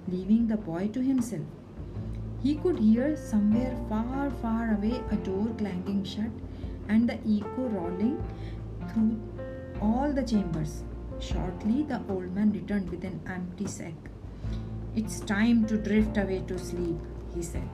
leaving 0.09 0.47
the 0.47 0.57
boy 0.57 0.89
to 0.89 1.01
himself. 1.01 1.47
He 2.43 2.55
could 2.55 2.77
hear 2.77 3.15
somewhere 3.15 3.75
far, 3.87 4.29
far 4.41 4.73
away 4.73 5.01
a 5.11 5.15
door 5.15 5.47
clanging 5.57 6.03
shut 6.03 6.31
and 6.89 7.09
the 7.09 7.13
echo 7.13 7.69
rolling 7.69 8.21
through 8.89 9.19
all 9.81 10.11
the 10.11 10.23
chambers. 10.23 10.83
Shortly, 11.19 11.83
the 11.83 12.01
old 12.09 12.35
man 12.35 12.51
returned 12.51 12.89
with 12.89 13.05
an 13.05 13.21
empty 13.25 13.67
sack. 13.67 13.93
It's 14.95 15.21
time 15.21 15.65
to 15.67 15.77
drift 15.77 16.17
away 16.17 16.43
to 16.47 16.59
sleep, 16.59 16.99
he 17.33 17.41
said. 17.41 17.69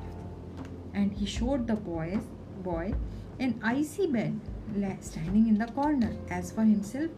And 0.94 1.14
he 1.14 1.26
showed 1.26 1.68
the 1.68 1.76
boy, 1.76 2.20
boy 2.64 2.94
an 3.40 3.60
icy 3.64 4.08
bed 4.08 4.40
standing 5.00 5.48
in 5.48 5.58
the 5.58 5.68
corner. 5.68 6.16
As 6.30 6.52
for 6.52 6.62
himself, 6.62 7.10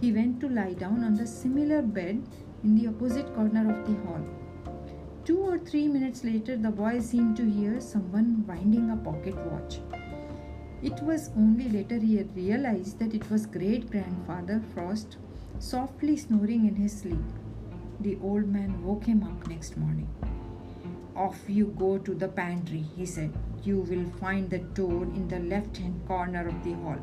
he 0.00 0.12
went 0.12 0.40
to 0.40 0.48
lie 0.48 0.74
down 0.74 1.04
on 1.04 1.14
the 1.14 1.26
similar 1.26 1.82
bed 1.82 2.22
in 2.64 2.74
the 2.74 2.88
opposite 2.88 3.34
corner 3.34 3.70
of 3.70 3.86
the 3.86 3.94
hall. 4.04 4.24
Two 5.24 5.38
or 5.38 5.58
three 5.58 5.88
minutes 5.88 6.24
later, 6.24 6.56
the 6.56 6.70
boy 6.70 7.00
seemed 7.00 7.36
to 7.36 7.48
hear 7.48 7.80
someone 7.80 8.44
winding 8.46 8.90
a 8.90 8.96
pocket 8.96 9.36
watch. 9.46 9.80
It 10.82 11.02
was 11.02 11.30
only 11.36 11.68
later 11.68 11.98
he 11.98 12.16
had 12.16 12.34
realized 12.36 12.98
that 12.98 13.14
it 13.14 13.30
was 13.30 13.46
great 13.46 13.90
grandfather 13.90 14.62
Frost 14.74 15.16
softly 15.58 16.16
snoring 16.16 16.66
in 16.66 16.76
his 16.76 17.00
sleep. 17.00 17.24
The 18.00 18.16
old 18.22 18.48
man 18.48 18.82
woke 18.84 19.04
him 19.04 19.22
up 19.24 19.48
next 19.48 19.76
morning. 19.76 20.08
Off 21.18 21.38
you 21.48 21.66
go 21.76 21.98
to 21.98 22.14
the 22.14 22.28
pantry, 22.28 22.84
he 22.96 23.04
said. 23.04 23.32
You 23.64 23.80
will 23.80 24.08
find 24.20 24.48
the 24.48 24.58
door 24.58 25.02
in 25.02 25.26
the 25.26 25.40
left 25.40 25.78
hand 25.78 26.00
corner 26.06 26.46
of 26.46 26.62
the 26.62 26.74
hall. 26.74 27.00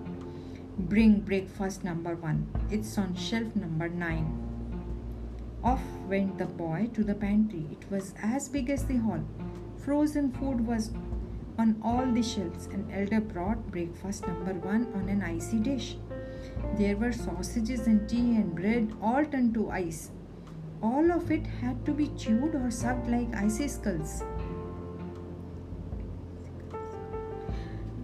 Bring 0.78 1.20
breakfast 1.20 1.84
number 1.84 2.16
one. 2.16 2.48
It's 2.72 2.98
on 2.98 3.14
shelf 3.16 3.54
number 3.58 3.90
nine. 3.90 4.26
Off 5.66 5.84
went 6.08 6.38
the 6.38 6.46
boy 6.46 6.90
to 6.94 7.04
the 7.04 7.14
pantry. 7.14 7.68
It 7.72 7.92
was 7.92 8.14
as 8.24 8.48
big 8.48 8.70
as 8.70 8.86
the 8.86 8.98
hall. 8.98 9.22
Frozen 9.84 10.32
food 10.32 10.66
was 10.66 10.92
on 11.58 11.76
all 11.84 12.06
the 12.06 12.24
shelves. 12.24 12.68
and 12.68 12.90
elder 12.94 13.20
brought 13.20 13.70
breakfast 13.70 14.28
number 14.28 14.54
one 14.54 14.88
on 14.96 15.10
an 15.10 15.24
icy 15.24 15.60
dish. 15.60 15.98
There 16.78 16.96
were 16.96 17.12
sausages 17.12 17.88
and 17.88 18.08
tea 18.08 18.38
and 18.38 18.56
bread 18.56 18.94
all 19.02 19.26
turned 19.26 19.54
to 19.56 19.72
ice. 19.72 20.12
All 20.82 21.12
of 21.12 21.32
it 21.32 21.46
had 21.46 21.86
to 21.86 21.92
be 21.92 22.08
chewed 22.18 22.56
or 22.56 22.70
sucked 22.72 23.08
like 23.08 23.34
icicles. 23.36 24.24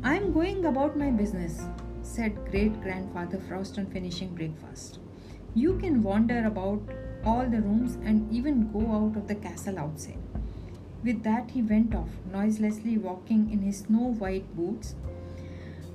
I 0.04 0.16
am 0.16 0.34
going 0.34 0.66
about 0.66 0.98
my 0.98 1.12
business, 1.12 1.62
said 2.02 2.50
great 2.50 2.82
grandfather 2.82 3.40
Frost 3.40 3.78
on 3.78 3.86
finishing 3.88 4.34
breakfast. 4.34 5.00
You 5.54 5.78
can 5.78 6.02
wander 6.02 6.46
about 6.46 6.82
all 7.24 7.46
the 7.48 7.62
rooms 7.62 7.96
and 8.04 8.32
even 8.32 8.72
go 8.72 8.92
out 8.92 9.16
of 9.16 9.28
the 9.28 9.36
castle 9.36 9.78
outside. 9.78 10.18
With 11.04 11.24
that, 11.24 11.52
he 11.52 11.62
went 11.62 11.94
off, 11.94 12.10
noiselessly 12.32 12.98
walking 12.98 13.52
in 13.52 13.62
his 13.62 13.80
snow 13.80 14.14
white 14.14 14.56
boots 14.56 14.96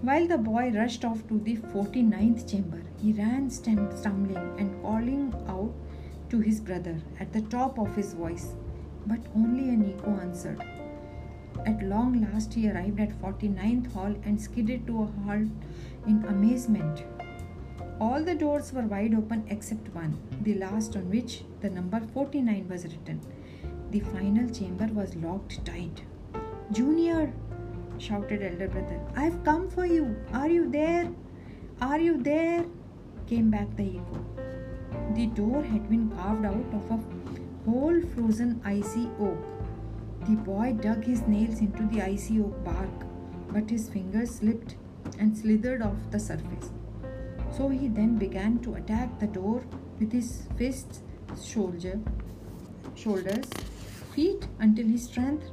while 0.03 0.27
the 0.29 0.37
boy 0.37 0.71
rushed 0.73 1.05
off 1.07 1.27
to 1.29 1.39
the 1.39 1.57
49th 1.57 2.49
chamber, 2.49 2.83
he 3.03 3.12
ran 3.15 3.49
stumbling 3.51 4.55
and 4.59 4.81
calling 4.83 5.35
out 5.49 5.73
to 6.31 6.41
his 6.41 6.61
brother 6.61 6.97
at 7.21 7.33
the 7.33 7.43
top 7.43 7.79
of 7.79 7.95
his 7.95 8.15
voice, 8.15 8.55
but 9.07 9.21
only 9.35 9.69
an 9.69 9.95
echo 9.95 10.19
answered. 10.21 10.62
At 11.65 11.83
long 11.83 12.21
last, 12.21 12.55
he 12.55 12.71
arrived 12.71 13.01
at 13.01 13.21
49th 13.21 13.93
hall 13.93 14.15
and 14.25 14.41
skidded 14.41 14.87
to 14.87 15.03
a 15.03 15.07
halt 15.25 15.49
in 16.07 16.25
amazement. 16.29 17.05
All 18.01 18.23
the 18.23 18.35
doors 18.35 18.73
were 18.73 18.83
wide 18.83 19.15
open 19.15 19.45
except 19.49 19.95
one, 19.95 20.19
the 20.43 20.55
last 20.55 20.97
on 20.97 21.09
which 21.11 21.43
the 21.61 21.71
number 21.71 22.01
49 22.12 22.69
was 22.69 22.85
written. 22.85 23.21
The 23.91 24.01
final 24.01 24.49
chamber 24.51 24.87
was 24.93 25.17
locked 25.17 25.65
tight. 25.65 26.03
Junior, 26.73 27.33
shouted 27.99 28.43
elder 28.43 28.69
brother. 28.69 29.01
I've 29.17 29.43
come 29.45 29.71
for 29.71 29.87
you. 29.87 30.17
Are 30.33 30.49
you 30.49 30.71
there? 30.71 31.11
Are 31.81 31.99
you 31.99 32.23
there? 32.23 32.65
came 33.27 33.51
back 33.51 33.75
the 33.77 33.99
echo. 33.99 34.46
The 35.14 35.27
door 35.27 35.62
had 35.62 35.88
been 35.88 36.11
carved 36.11 36.45
out 36.45 36.75
of 36.75 36.90
a 36.90 37.01
whole 37.64 38.01
frozen 38.14 38.61
icy 38.64 39.09
oak. 39.21 39.38
The 40.27 40.35
boy 40.35 40.75
dug 40.81 41.05
his 41.05 41.23
nails 41.23 41.61
into 41.61 41.87
the 41.87 42.03
icy 42.03 42.40
oak 42.40 42.64
bark, 42.64 43.07
but 43.51 43.71
his 43.71 43.88
fingers 43.88 44.35
slipped 44.37 44.77
and 45.19 45.37
slithered 45.37 45.83
off 45.83 45.97
the 46.11 46.19
surface. 46.19 46.71
So 47.57 47.69
he 47.69 47.88
then 47.88 48.16
began 48.16 48.59
to 48.61 48.75
attack 48.75 49.19
the 49.19 49.27
door 49.27 49.64
with 49.99 50.12
his 50.12 50.42
fists, 50.59 51.03
shoulder, 51.42 52.01
shoulders, 52.95 53.49
feet 54.14 54.47
until 54.59 54.87
his 54.87 55.05
strength 55.05 55.51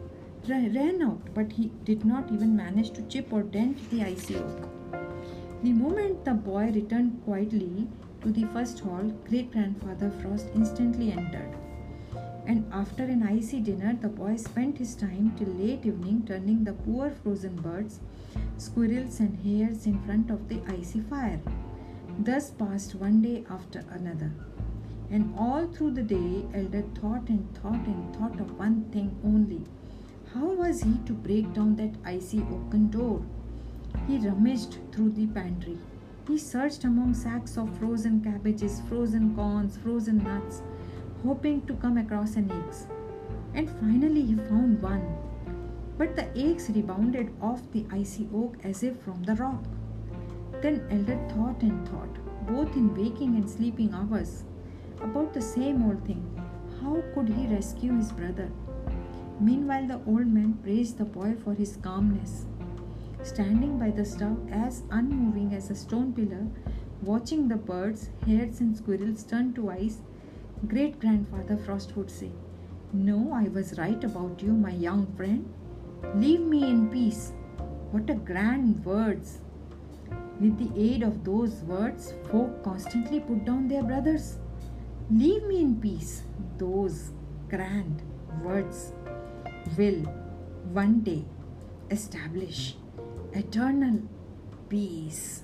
ran 0.50 1.02
out, 1.02 1.34
but 1.34 1.52
he 1.54 1.72
did 1.86 2.04
not 2.04 2.32
even 2.32 2.56
manage 2.56 2.92
to 2.92 3.02
chip 3.04 3.32
or 3.32 3.44
dent 3.44 3.89
the 3.89 4.04
icy 4.04 4.36
oak. 4.36 4.70
The 5.63 5.72
moment 5.72 6.26
the 6.26 6.34
boy 6.34 6.72
returned 6.72 7.22
quietly 7.24 7.88
to 8.24 8.32
the 8.32 8.46
first 8.48 8.80
hall, 8.80 9.04
great 9.28 9.52
grandfather 9.52 10.10
Frost 10.22 10.48
instantly 10.56 11.12
entered. 11.12 11.56
And 12.46 12.66
after 12.74 13.04
an 13.04 13.24
icy 13.24 13.60
dinner, 13.60 13.98
the 14.02 14.08
boy 14.08 14.38
spent 14.38 14.78
his 14.80 14.96
time 14.96 15.34
till 15.38 15.48
late 15.48 15.86
evening 15.86 16.24
turning 16.26 16.64
the 16.64 16.74
poor 16.74 17.12
frozen 17.12 17.56
birds, 17.58 18.00
squirrels, 18.58 19.20
and 19.20 19.38
hares 19.46 19.86
in 19.86 20.02
front 20.04 20.32
of 20.32 20.50
the 20.50 20.62
icy 20.68 21.02
fire. 21.02 21.40
Thus 22.20 22.50
passed 22.50 22.96
one 22.96 23.22
day 23.22 23.46
after 23.50 23.84
another. 23.92 24.32
And 25.12 25.34
all 25.38 25.68
through 25.68 25.92
the 25.92 26.04
day, 26.04 26.46
Elder 26.54 26.84
thought 27.00 27.30
and 27.30 27.56
thought 27.58 27.86
and 27.86 28.16
thought 28.16 28.40
of 28.40 28.58
one 28.58 28.86
thing 28.92 29.16
only 29.24 29.64
how 30.34 30.48
was 30.48 30.82
he 30.82 30.94
to 31.06 31.14
break 31.14 31.54
down 31.54 31.76
that 31.76 31.94
icy 32.04 32.40
oaken 32.40 32.90
door? 32.90 33.22
He 34.08 34.18
rummaged 34.18 34.78
through 34.92 35.12
the 35.12 35.28
pantry. 35.28 35.78
He 36.26 36.38
searched 36.38 36.86
among 36.86 37.16
sacks 37.16 37.58
of 37.58 37.78
frozen 37.78 38.22
cabbages, 38.22 38.82
frozen 38.88 39.36
corns, 39.36 39.76
frozen 39.76 40.24
nuts, 40.24 40.62
hoping 41.22 41.62
to 41.68 41.74
come 41.74 41.98
across 41.98 42.38
an 42.38 42.50
axe. 42.50 42.88
And 43.54 43.70
finally 43.70 44.22
he 44.22 44.36
found 44.36 44.82
one. 44.82 45.06
But 45.98 46.16
the 46.16 46.28
axe 46.50 46.70
rebounded 46.70 47.34
off 47.42 47.62
the 47.74 47.86
icy 47.92 48.30
oak 48.34 48.56
as 48.64 48.84
if 48.84 49.02
from 49.02 49.22
the 49.24 49.36
rock. 49.36 49.66
Then 50.62 50.88
Elder 50.90 51.20
thought 51.30 51.62
and 51.62 51.88
thought, 51.90 52.48
both 52.48 52.74
in 52.78 52.96
waking 52.96 53.36
and 53.36 53.50
sleeping 53.50 53.94
hours, 53.94 54.46
about 55.02 55.34
the 55.34 55.42
same 55.42 55.84
old 55.84 56.06
thing. 56.06 56.24
How 56.82 57.04
could 57.14 57.28
he 57.28 57.48
rescue 57.48 57.98
his 57.98 58.14
brother? 58.14 58.50
Meanwhile, 59.42 59.88
the 59.88 60.02
old 60.08 60.28
man 60.28 60.54
praised 60.64 60.98
the 60.98 61.06
boy 61.06 61.36
for 61.44 61.54
his 61.54 61.78
calmness. 61.82 62.46
Standing 63.24 63.80
by 63.80 63.90
the 63.90 64.04
stove, 64.04 64.52
as 64.52 64.84
unmoving 64.92 65.54
as 65.54 65.70
a 65.70 65.76
stone 65.76 66.12
pillar, 66.12 66.46
watching 67.02 67.48
the 67.48 67.56
birds, 67.56 68.10
hares, 68.26 68.60
and 68.60 68.76
squirrels 68.76 69.24
turn 69.24 69.54
to 69.54 69.70
ice, 69.72 70.02
great 70.68 71.00
grandfather 71.00 71.56
Frost 71.56 71.96
would 71.96 72.12
say, 72.12 72.32
No, 72.92 73.32
I 73.34 73.44
was 73.44 73.78
right 73.78 74.04
about 74.04 74.44
you, 74.44 74.52
my 74.52 74.72
young 74.72 75.08
friend. 75.16 75.52
Leave 76.16 76.42
me 76.42 76.70
in 76.70 76.90
peace. 76.90 77.32
What 77.92 78.10
a 78.10 78.16
grand 78.16 78.84
words! 78.84 79.40
With 80.42 80.58
the 80.58 80.78
aid 80.78 81.02
of 81.02 81.24
those 81.24 81.64
words, 81.64 82.14
folk 82.30 82.62
constantly 82.62 83.22
put 83.22 83.46
down 83.46 83.70
their 83.70 83.84
brothers. 83.84 84.38
Leave 85.10 85.44
me 85.46 85.62
in 85.62 85.80
peace. 85.80 86.24
Those 86.58 87.12
grand 87.50 88.02
words 88.44 88.92
will 89.78 90.02
one 90.74 91.00
day 91.02 91.24
establish 91.90 92.76
eternal 93.36 94.00
peace 94.69 95.43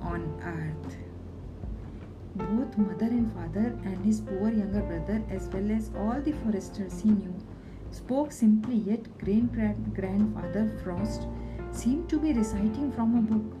on 0.00 0.22
earth. 0.42 0.96
Both 2.34 2.78
mother 2.78 3.06
and 3.06 3.30
father 3.34 3.78
and 3.84 4.02
his 4.02 4.22
poor 4.22 4.50
younger 4.50 4.80
brother, 4.80 5.22
as 5.30 5.48
well 5.48 5.70
as 5.70 5.90
all 5.94 6.20
the 6.22 6.32
foresters 6.32 7.02
he 7.02 7.10
knew, 7.10 7.34
spoke 7.90 8.32
simply, 8.32 8.76
yet 8.76 9.18
great 9.18 9.92
grandfather 9.92 10.80
Frost 10.82 11.26
seemed 11.70 12.08
to 12.08 12.18
be 12.18 12.32
reciting 12.32 12.90
from 12.92 13.18
a 13.18 13.20
book, 13.20 13.58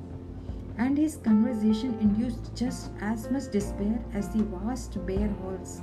and 0.78 0.96
his 0.96 1.16
conversation 1.16 1.98
induced 2.00 2.54
just 2.54 2.90
as 3.02 3.30
much 3.30 3.50
despair 3.50 4.02
as 4.14 4.30
the 4.30 4.42
vast 4.44 5.04
bare 5.06 5.28
halls. 5.42 5.82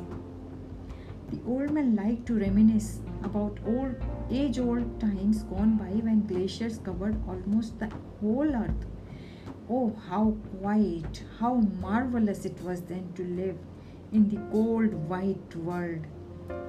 The 1.32 1.40
old 1.48 1.72
man 1.72 1.96
liked 1.96 2.26
to 2.28 2.40
reminisce 2.40 3.02
about 3.24 3.60
old 3.66 3.96
age 4.32 4.60
old 4.60 5.00
times 5.00 5.44
gone 5.44 5.78
by 5.78 5.92
when 6.08 6.26
glaciers 6.28 6.80
covered 6.80 7.16
almost 7.28 7.80
the 7.80 7.90
whole 8.20 8.56
earth. 8.56 8.86
Oh, 9.70 9.94
how 10.08 10.36
quiet, 10.60 11.24
how 11.40 11.56
marvelous 11.56 12.46
it 12.46 12.60
was 12.64 12.82
then 12.82 13.12
to 13.16 13.24
live 13.24 13.58
in 14.12 14.28
the 14.30 14.38
cold 14.52 14.94
white 15.08 15.56
world, 15.56 16.08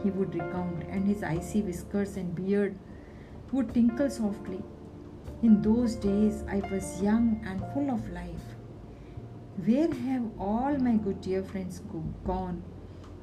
he 0.03 0.11
would 0.11 0.35
recount, 0.35 0.83
and 0.91 1.07
his 1.07 1.23
icy 1.23 1.63
whiskers 1.63 2.17
and 2.17 2.35
beard 2.35 2.77
would 3.53 3.73
tinkle 3.73 4.11
softly. 4.11 4.63
In 5.43 5.63
those 5.63 5.97
days, 5.97 6.45
I 6.49 6.59
was 6.71 7.01
young 7.03 7.41
and 7.47 7.61
full 7.73 7.91
of 7.91 8.11
life. 8.11 8.57
Where 9.65 9.93
have 9.93 10.31
all 10.39 10.77
my 10.79 10.97
good 10.97 11.23
dear 11.23 11.43
friends 11.43 11.79
go- 11.79 12.05
gone? 12.25 12.63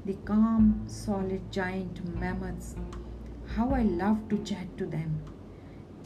The 0.07 0.13
calm, 0.23 0.83
solid 0.87 1.51
giant 1.51 1.99
mammoths 2.17 2.75
how 3.55 3.71
I 3.71 3.81
love 3.81 4.29
to 4.29 4.37
chat 4.41 4.77
to 4.77 4.85
them. 4.85 5.21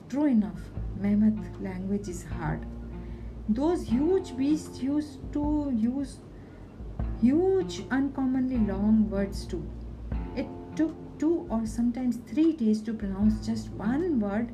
True 0.09 0.25
enough, 0.25 0.59
mammoth 0.99 1.61
language 1.61 2.07
is 2.07 2.23
hard. 2.23 2.65
Those 3.47 3.83
huge 3.83 4.35
beasts 4.35 4.81
used 4.81 5.19
to 5.33 5.71
use 5.75 6.17
huge, 7.21 7.83
uncommonly 7.91 8.57
long 8.57 9.07
words 9.07 9.45
too. 9.45 9.63
It 10.35 10.47
took 10.75 10.95
two 11.19 11.45
or 11.51 11.67
sometimes 11.67 12.17
three 12.25 12.53
days 12.53 12.81
to 12.81 12.95
pronounce 12.95 13.45
just 13.45 13.69
one 13.73 14.19
word 14.19 14.51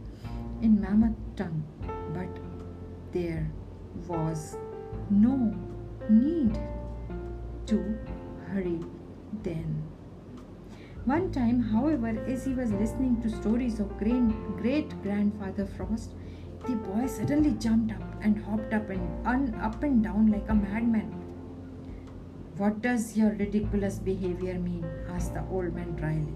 in 0.62 0.82
mammoth 0.82 1.16
tongue, 1.38 1.64
but 2.14 2.28
there 3.14 3.50
was 4.10 4.58
no 5.10 5.56
need 6.10 6.60
to 7.68 7.98
hurry 8.50 8.82
then. 9.44 9.84
One 11.06 11.32
time, 11.32 11.62
however, 11.62 12.10
as 12.28 12.46
he 12.46 12.54
was 12.54 12.72
listening 12.74 13.22
to 13.22 13.30
stories 13.30 13.80
of 13.80 13.98
great 13.98 14.90
grandfather 15.02 15.66
Frost, 15.66 16.12
the 16.68 16.76
boy 16.76 17.08
suddenly 17.08 17.52
jumped 17.52 17.94
up 17.94 18.04
and 18.22 18.44
hopped 18.44 18.74
up 18.74 18.90
and 18.90 19.26
un- 19.26 19.56
up 19.62 19.84
and 19.84 20.04
down 20.04 20.32
like 20.32 20.50
a 20.50 20.56
madman. 20.56 21.12
What 22.58 22.82
does 22.82 23.16
your 23.16 23.30
ridiculous 23.30 24.00
behavior 24.00 24.56
mean? 24.56 24.86
asked 25.10 25.34
the 25.34 25.46
old 25.50 25.74
man 25.74 25.96
dryly. 25.96 26.34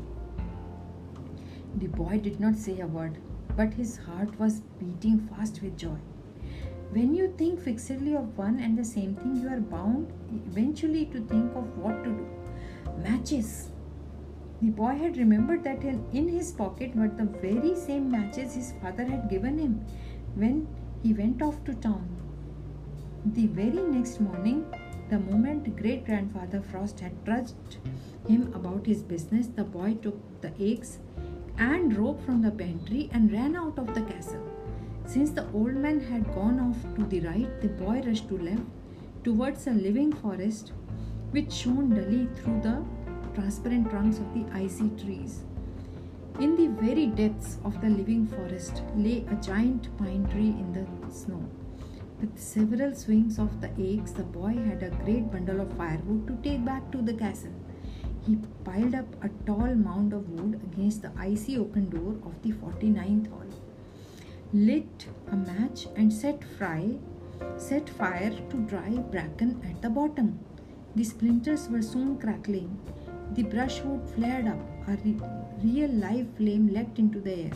The 1.76 1.88
boy 1.88 2.20
did 2.20 2.40
not 2.40 2.56
say 2.56 2.80
a 2.80 2.88
word, 2.88 3.18
but 3.58 3.74
his 3.74 3.98
heart 3.98 4.40
was 4.40 4.62
beating 4.80 5.20
fast 5.28 5.62
with 5.62 5.78
joy. 5.78 5.98
When 6.92 7.14
you 7.16 7.34
think 7.38 7.60
fixedly 7.60 8.16
of 8.16 8.38
one 8.38 8.60
and 8.60 8.78
the 8.78 8.86
same 8.86 9.16
thing, 9.16 9.36
you 9.36 9.50
are 9.50 9.60
bound 9.60 10.14
eventually 10.32 11.06
to 11.08 11.22
think 11.22 11.56
of 11.56 11.78
what 11.78 12.04
to 12.04 12.10
do. 12.10 12.41
Matches, 13.04 13.70
the 14.62 14.70
boy 14.70 14.96
had 14.96 15.18
remembered 15.18 15.64
that 15.64 15.84
in 15.84 16.28
his 16.28 16.52
pocket 16.52 16.96
were 16.96 17.08
the 17.08 17.26
very 17.26 17.76
same 17.76 18.12
matches 18.12 18.54
his 18.54 18.74
father 18.82 19.04
had 19.04 19.30
given 19.30 19.58
him 19.58 19.84
when 20.36 20.68
he 21.02 21.14
went 21.14 21.42
off 21.42 21.64
to 21.66 21.74
town. 21.74 22.08
The 23.26 23.48
very 23.48 23.82
next 23.82 24.22
morning, 24.22 24.66
the 25.10 25.18
moment 25.20 25.76
great 25.76 26.06
grandfather 26.06 26.62
Frost 26.62 27.00
had 27.00 27.26
trudged 27.26 27.78
him 28.28 28.54
about 28.54 28.86
his 28.86 29.02
business, 29.02 29.48
the 29.48 29.64
boy 29.64 29.96
took 29.96 30.20
the 30.42 30.54
eggs 30.60 31.00
and 31.58 31.98
rope 31.98 32.24
from 32.24 32.42
the 32.42 32.52
pantry 32.52 33.10
and 33.14 33.32
ran 33.32 33.56
out 33.56 33.80
of 33.80 33.96
the 33.96 34.02
castle. 34.02 34.46
Since 35.06 35.32
the 35.32 35.50
old 35.54 35.74
man 35.74 36.00
had 36.00 36.34
gone 36.36 36.60
off 36.60 36.96
to 36.96 37.06
the 37.06 37.22
right, 37.22 37.62
the 37.62 37.70
boy 37.70 38.02
rushed 38.06 38.30
to 38.30 38.38
left 38.38 38.62
towards 39.24 39.66
a 39.68 39.72
living 39.72 40.14
forest 40.14 40.72
which 41.32 41.52
shone 41.52 41.90
dully 41.96 42.28
through 42.36 42.60
the 42.62 42.84
transparent 43.34 43.90
trunks 43.90 44.18
of 44.20 44.34
the 44.34 44.46
icy 44.54 44.90
trees. 45.02 45.42
In 46.40 46.56
the 46.56 46.68
very 46.82 47.08
depths 47.08 47.58
of 47.64 47.80
the 47.82 47.90
living 47.90 48.28
forest 48.28 48.82
lay 48.96 49.26
a 49.30 49.36
giant 49.36 49.96
pine 49.98 50.28
tree 50.32 50.50
in 50.50 50.74
the 50.74 50.86
snow. 51.12 51.44
With 52.20 52.38
several 52.40 52.94
swings 52.96 53.40
of 53.40 53.62
the 53.62 53.70
axe, 53.70 54.12
the 54.12 54.24
boy 54.24 54.54
had 54.54 54.84
a 54.84 54.90
great 55.04 55.32
bundle 55.32 55.62
of 55.62 55.74
firewood 55.74 56.28
to 56.28 56.36
take 56.48 56.64
back 56.66 56.92
to 56.92 57.02
the 57.02 57.14
castle. 57.14 57.54
He 58.26 58.38
piled 58.64 58.94
up 58.94 59.08
a 59.24 59.30
tall 59.46 59.74
mound 59.74 60.14
of 60.14 60.30
wood 60.30 60.60
against 60.64 61.02
the 61.02 61.12
icy 61.18 61.58
open 61.58 61.90
door 61.90 62.16
of 62.30 62.40
the 62.44 62.52
49th 62.52 63.30
hall, 63.30 63.48
lit 64.54 65.08
a 65.32 65.36
match, 65.36 65.88
and 65.96 66.14
set, 66.14 66.44
fry, 66.58 67.00
set 67.58 67.90
fire 67.90 68.32
to 68.50 68.58
dry 68.58 68.90
bracken 68.90 69.60
at 69.68 69.82
the 69.82 69.90
bottom. 69.90 70.40
The 70.96 71.04
splinters 71.06 71.70
were 71.70 71.82
soon 71.82 72.18
crackling, 72.18 72.78
the 73.34 73.44
brushwood 73.44 74.10
flared 74.10 74.46
up, 74.46 74.60
a 74.90 74.98
re- 75.06 75.22
real 75.64 75.90
live 75.90 76.28
flame 76.36 76.68
leapt 76.68 77.00
into 77.00 77.22
the 77.22 77.34
air, 77.46 77.52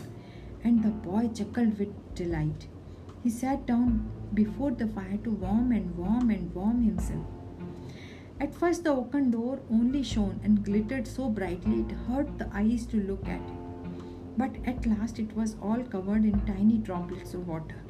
and 0.64 0.82
the 0.82 0.88
boy 0.88 1.28
chuckled 1.34 1.78
with 1.78 2.14
delight. 2.14 2.66
He 3.22 3.28
sat 3.28 3.66
down 3.66 4.10
before 4.32 4.70
the 4.70 4.86
fire 4.86 5.18
to 5.24 5.30
warm 5.30 5.72
and 5.72 5.94
warm 5.98 6.30
and 6.30 6.54
warm 6.54 6.82
himself. 6.82 7.26
At 8.40 8.54
first, 8.54 8.84
the 8.84 8.90
oaken 8.90 9.30
door 9.30 9.60
only 9.70 10.02
shone 10.02 10.40
and 10.42 10.64
glittered 10.64 11.06
so 11.06 11.28
brightly 11.28 11.80
it 11.80 11.92
hurt 12.08 12.38
the 12.38 12.48
eyes 12.54 12.86
to 12.86 12.96
look 12.96 13.28
at. 13.28 13.42
But 14.38 14.56
at 14.64 14.86
last, 14.86 15.18
it 15.18 15.36
was 15.36 15.56
all 15.60 15.82
covered 15.82 16.24
in 16.24 16.40
tiny 16.46 16.78
droplets 16.78 17.34
of 17.34 17.46
water. 17.46 17.85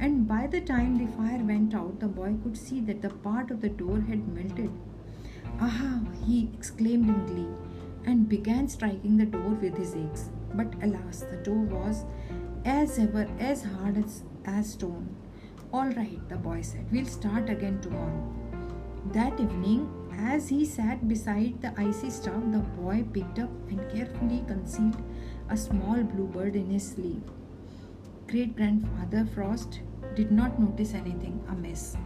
And 0.00 0.28
by 0.28 0.46
the 0.46 0.60
time 0.60 0.98
the 0.98 1.12
fire 1.12 1.42
went 1.42 1.74
out, 1.74 1.98
the 2.00 2.08
boy 2.08 2.34
could 2.42 2.56
see 2.56 2.80
that 2.82 3.02
the 3.02 3.10
part 3.10 3.50
of 3.50 3.60
the 3.60 3.68
door 3.68 4.00
had 4.00 4.28
melted 4.28 4.70
Aha! 5.60 6.00
he 6.24 6.48
exclaimed 6.54 7.08
in 7.08 7.26
glee 7.26 7.48
and 8.04 8.28
began 8.28 8.68
striking 8.68 9.16
the 9.16 9.26
door 9.26 9.50
with 9.60 9.76
his 9.76 9.96
axe. 9.96 10.30
But 10.54 10.72
alas, 10.82 11.24
the 11.30 11.36
door 11.38 11.64
was 11.64 12.04
as 12.64 12.98
ever 12.98 13.26
as 13.40 13.64
hard 13.64 13.98
as, 13.98 14.22
as 14.44 14.72
stone. 14.74 15.16
All 15.72 15.88
right, 15.88 16.28
the 16.28 16.36
boy 16.36 16.62
said, 16.62 16.86
we'll 16.92 17.06
start 17.06 17.50
again 17.50 17.80
tomorrow. 17.80 18.32
That 19.12 19.40
evening, 19.40 19.90
as 20.16 20.48
he 20.48 20.64
sat 20.64 21.08
beside 21.08 21.60
the 21.60 21.72
icy 21.76 22.10
stove, 22.10 22.52
the 22.52 22.58
boy 22.58 23.04
picked 23.12 23.38
up 23.40 23.50
and 23.68 23.80
carefully 23.90 24.44
concealed 24.46 25.02
a 25.48 25.56
small 25.56 26.02
bluebird 26.02 26.54
in 26.54 26.70
his 26.70 26.88
sleeve. 26.88 27.22
Great 28.28 28.54
grandfather 28.56 29.26
Frost 29.34 29.80
did 30.14 30.30
not 30.30 30.58
notice 30.58 30.94
anything 30.94 31.42
amiss. 31.48 31.96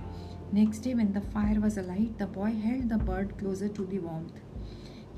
Next 0.53 0.81
day, 0.81 0.95
when 0.95 1.13
the 1.13 1.21
fire 1.21 1.59
was 1.61 1.79
alight, 1.79 2.19
the 2.19 2.27
boy 2.27 2.53
held 2.53 2.89
the 2.89 2.99
bird 2.99 3.39
closer 3.39 3.69
to 3.69 3.87
the 3.87 3.99
warmth. 3.99 4.39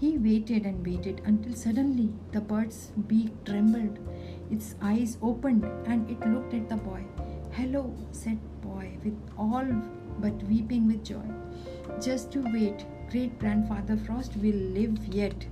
He 0.01 0.19
waited 0.19 0.65
and 0.67 0.87
waited 0.87 1.23
until 1.25 1.55
suddenly 1.55 2.13
the 2.33 2.41
bird's 2.41 2.93
beak 3.09 3.45
trembled, 3.45 3.99
its 4.51 4.75
eyes 4.83 5.17
opened, 5.23 5.65
and 5.87 6.11
it 6.11 6.27
looked 6.29 6.55
at 6.55 6.69
the 6.69 6.77
boy. 6.77 7.05
Hello, 7.53 7.95
said 8.13 8.39
boy, 8.61 8.99
with 9.05 9.19
all 9.39 9.67
but 10.19 10.43
weeping 10.45 10.87
with 10.87 11.05
joy. 11.05 11.29
Just 12.01 12.35
you 12.35 12.45
wait, 12.53 12.85
great 13.11 13.39
grandfather 13.39 13.97
Frost 13.97 14.37
will 14.37 14.63
live 14.79 14.99
yet. 15.07 15.47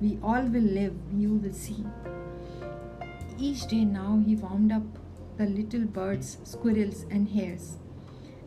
We 0.00 0.18
all 0.22 0.42
will 0.42 0.70
live, 0.80 0.94
you 1.12 1.34
will 1.34 1.52
see. 1.52 1.84
Each 3.38 3.66
day 3.66 3.84
now 3.84 4.22
he 4.24 4.36
wound 4.36 4.72
up 4.72 4.82
the 5.40 5.50
little 5.58 5.86
birds, 6.00 6.36
squirrels, 6.54 7.06
and 7.10 7.28
hares 7.36 7.70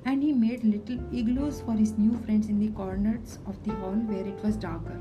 and 0.05 0.21
he 0.21 0.33
made 0.33 0.63
little 0.63 0.99
igloos 1.13 1.61
for 1.61 1.73
his 1.73 1.97
new 1.97 2.17
friends 2.23 2.49
in 2.49 2.59
the 2.59 2.69
corners 2.79 3.39
of 3.47 3.61
the 3.63 3.73
hall 3.75 3.99
where 4.11 4.25
it 4.27 4.43
was 4.43 4.57
darker. 4.57 4.99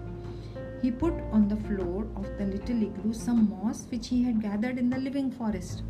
He 0.81 0.91
put 0.91 1.15
on 1.33 1.49
the 1.49 1.57
floor 1.57 2.07
of 2.17 2.27
the 2.39 2.47
little 2.47 2.83
igloo 2.83 3.13
some 3.13 3.51
moss 3.51 3.87
which 3.91 4.09
he 4.09 4.23
had 4.23 4.43
gathered 4.43 4.79
in 4.79 4.91
the 4.91 4.99
living 4.99 5.31
forest. 5.31 5.83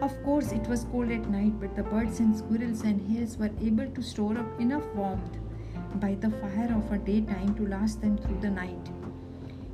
Of 0.00 0.20
course, 0.24 0.50
it 0.52 0.66
was 0.68 0.86
cold 0.90 1.10
at 1.10 1.28
night, 1.30 1.60
but 1.60 1.76
the 1.76 1.84
birds 1.84 2.18
and 2.18 2.36
squirrels 2.36 2.82
and 2.82 3.00
hares 3.10 3.36
were 3.36 3.50
able 3.60 3.88
to 3.88 4.02
store 4.02 4.36
up 4.36 4.60
enough 4.60 4.84
warmth 4.94 5.38
by 5.96 6.14
the 6.14 6.30
fire 6.30 6.72
of 6.76 6.90
a 6.90 6.98
daytime 6.98 7.54
to 7.56 7.66
last 7.66 8.00
them 8.00 8.18
through 8.18 8.40
the 8.40 8.50
night. 8.50 8.90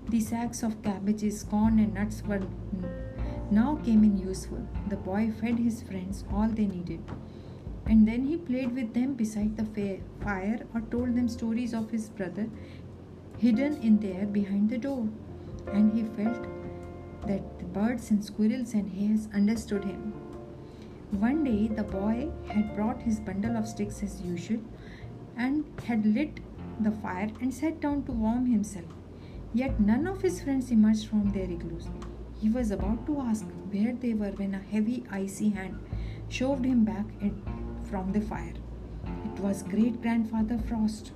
The 0.09 0.21
sacks 0.21 0.63
of 0.63 0.83
cabbages, 0.83 1.43
corn, 1.45 1.79
and 1.79 1.95
nuts 1.95 2.23
were 2.27 2.43
now 3.51 3.77
came 3.85 4.05
in 4.05 4.19
useful. 4.19 4.67
The 4.89 4.97
boy 4.97 5.33
fed 5.41 5.59
his 5.59 5.83
friends 5.83 6.25
all 6.33 6.49
they 6.49 6.67
needed 6.67 7.03
and 7.89 8.07
then 8.07 8.27
he 8.27 8.37
played 8.37 8.75
with 8.75 8.93
them 8.93 9.15
beside 9.15 9.57
the 9.57 9.99
fire 10.23 10.61
or 10.75 10.83
told 10.93 11.15
them 11.17 11.27
stories 11.27 11.73
of 11.73 11.91
his 11.91 12.11
brother 12.11 12.47
hidden 13.39 13.77
in 13.83 13.99
there 13.99 14.27
behind 14.27 14.69
the 14.69 14.79
door. 14.79 15.09
And 15.73 15.93
he 15.95 16.03
felt 16.03 16.47
that 17.27 17.59
the 17.59 17.65
birds 17.65 18.11
and 18.11 18.23
squirrels 18.25 18.75
and 18.75 18.91
hares 18.91 19.29
understood 19.35 19.85
him. 19.85 20.13
One 21.13 21.45
day 21.45 21.69
the 21.69 21.83
boy 21.83 22.29
had 22.49 22.75
brought 22.77 23.01
his 23.01 23.21
bundle 23.21 23.57
of 23.57 23.67
sticks 23.67 24.03
as 24.03 24.21
usual 24.21 24.61
and 25.37 25.65
had 25.85 26.05
lit 26.05 26.41
the 26.81 26.91
fire 26.91 27.31
and 27.41 27.53
sat 27.53 27.81
down 27.81 28.03
to 28.05 28.13
warm 28.13 28.47
himself. 28.47 28.93
Yet 29.55 29.81
none 29.81 30.07
of 30.07 30.21
his 30.21 30.43
friends 30.43 30.71
emerged 30.71 31.09
from 31.09 31.31
their 31.31 31.51
igloos. 31.51 31.89
He 32.41 32.49
was 32.49 32.71
about 32.71 33.05
to 33.07 33.21
ask 33.21 33.45
where 33.71 33.93
they 33.93 34.15
were 34.15 34.31
when 34.31 34.55
a 34.55 34.59
heavy, 34.59 35.05
icy 35.11 35.49
hand 35.49 35.79
shoved 36.29 36.65
him 36.65 36.85
back 36.85 37.07
from 37.91 38.13
the 38.13 38.21
fire. 38.21 38.55
It 39.25 39.41
was 39.41 39.63
great 39.65 40.01
grandfather 40.03 40.57
Frost, 40.57 41.13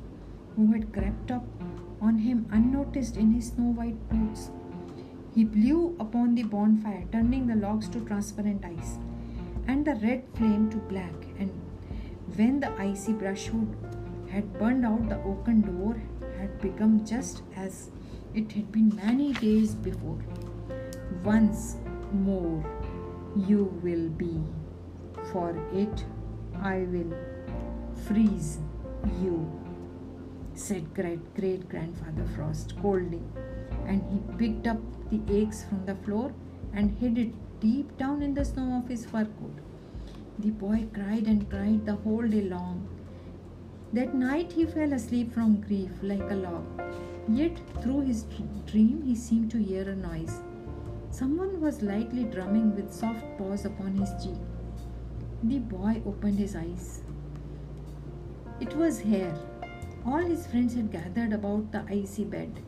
who 0.57 0.73
had 0.73 0.93
crept 0.93 1.31
up 1.31 1.45
on 2.01 2.19
him 2.19 2.47
unnoticed 2.51 3.17
in 3.17 3.33
his 3.33 3.49
snow 3.49 3.71
white 3.71 4.09
boots. 4.09 4.51
He 5.35 5.45
blew 5.45 5.97
upon 6.01 6.35
the 6.35 6.43
bonfire, 6.43 7.05
turning 7.13 7.47
the 7.47 7.55
logs 7.55 7.89
to 7.91 8.01
transparent 8.01 8.65
ice, 8.65 8.99
and 9.69 9.85
the 9.85 9.95
red 9.95 10.25
flame 10.35 10.71
to 10.71 10.77
black. 10.79 11.15
And 11.39 11.51
when 12.35 12.59
the 12.61 12.73
icy 12.81 13.13
brushwood 13.13 13.77
had 14.29 14.53
burned 14.59 14.85
out, 14.85 15.09
the 15.09 15.23
oaken 15.23 15.61
door 15.61 16.03
had 16.39 16.61
become 16.61 17.05
just 17.07 17.43
as 17.55 17.91
it 18.35 18.51
had 18.53 18.73
been 18.73 18.95
many 18.97 19.33
days 19.35 19.75
before. 19.75 20.19
Once 21.25 21.77
more, 22.13 22.65
you 23.37 23.65
will 23.81 24.09
be, 24.09 24.43
for 25.31 25.51
it 25.73 26.05
I 26.61 26.79
will 26.95 27.15
freeze 28.07 28.59
you, 29.21 29.49
said 30.55 30.93
great 30.95 31.33
great 31.37 31.69
grandfather 31.69 32.27
Frost 32.35 32.75
coldly, 32.83 33.23
and 33.87 34.03
he 34.11 34.21
picked 34.37 34.67
up 34.67 34.81
the 35.11 35.23
eggs 35.33 35.65
from 35.69 35.87
the 35.87 35.95
floor 35.95 36.35
and 36.75 36.99
hid 36.99 37.17
it 37.19 37.33
deep 37.61 37.97
down 37.99 38.21
in 38.21 38.35
the 38.35 38.45
snow 38.45 38.83
of 38.83 38.89
his 38.89 39.07
fur 39.07 39.25
coat. 39.25 39.59
The 40.41 40.51
boy 40.51 40.87
cried 40.93 41.29
and 41.29 41.49
cried 41.49 41.87
the 41.87 41.95
whole 41.95 42.27
day 42.27 42.43
long. 42.43 42.89
That 43.93 44.13
night 44.13 44.51
he 44.51 44.67
fell 44.67 44.93
asleep 44.93 45.33
from 45.33 45.61
grief 45.61 45.91
like 46.03 46.31
a 46.31 46.35
log. 46.35 46.65
Yet 47.29 47.61
through 47.81 48.01
his 48.01 48.25
dream 48.67 49.03
he 49.05 49.15
seemed 49.15 49.53
to 49.53 49.59
hear 49.59 49.89
a 49.89 49.95
noise. 49.95 50.41
Someone 51.13 51.61
was 51.61 51.83
lightly 51.83 52.25
drumming 52.25 52.75
with 52.75 52.91
soft 52.91 53.23
paws 53.37 53.67
upon 53.67 53.95
his 53.97 54.11
cheek. 54.25 54.39
The 55.43 55.59
boy 55.59 56.01
opened 56.07 56.39
his 56.39 56.57
eyes. 56.57 57.03
It 58.61 58.75
was 58.75 59.01
Hare. 59.01 59.37
All 60.07 60.23
his 60.23 60.47
friends 60.47 60.75
had 60.75 60.91
gathered 60.91 61.35
about 61.35 61.71
the 61.71 61.85
icy 61.87 62.25
bed. 62.25 62.63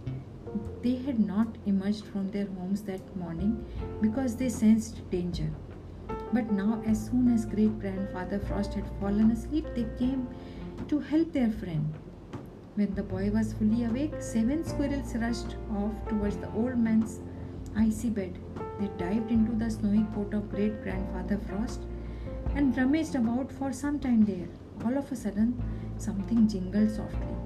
They 0.82 0.96
had 0.96 1.18
not 1.18 1.56
emerged 1.64 2.04
from 2.04 2.30
their 2.32 2.44
homes 2.44 2.82
that 2.82 3.16
morning 3.16 3.64
because 4.02 4.36
they 4.36 4.50
sensed 4.50 5.08
danger. 5.10 5.50
But 6.34 6.52
now, 6.52 6.82
as 6.84 7.06
soon 7.06 7.32
as 7.32 7.46
great 7.46 7.80
grandfather 7.80 8.40
Frost 8.40 8.74
had 8.74 8.84
fallen 9.00 9.30
asleep, 9.30 9.66
they 9.74 9.86
came 9.98 10.28
to 10.88 11.00
help 11.00 11.32
their 11.32 11.50
friend. 11.50 11.94
When 12.74 12.94
the 12.94 13.04
boy 13.04 13.30
was 13.30 13.54
fully 13.54 13.84
awake, 13.84 14.20
seven 14.20 14.64
squirrels 14.66 15.14
rushed 15.14 15.56
off 15.74 16.08
towards 16.10 16.36
the 16.36 16.52
old 16.52 16.76
man's 16.76 17.20
icy 17.76 18.10
bed. 18.10 18.38
They 18.80 18.88
dived 18.98 19.30
into 19.30 19.52
the 19.52 19.70
snowy 19.70 20.06
coat 20.14 20.34
of 20.34 20.50
great 20.50 20.82
grandfather 20.82 21.38
Frost 21.48 21.80
and 22.54 22.76
rummaged 22.76 23.14
about 23.14 23.50
for 23.52 23.72
some 23.72 23.98
time 23.98 24.24
there. 24.24 24.48
All 24.84 24.96
of 24.98 25.10
a 25.10 25.16
sudden, 25.16 25.62
something 25.96 26.48
jingled 26.48 26.90
softly. 26.90 27.36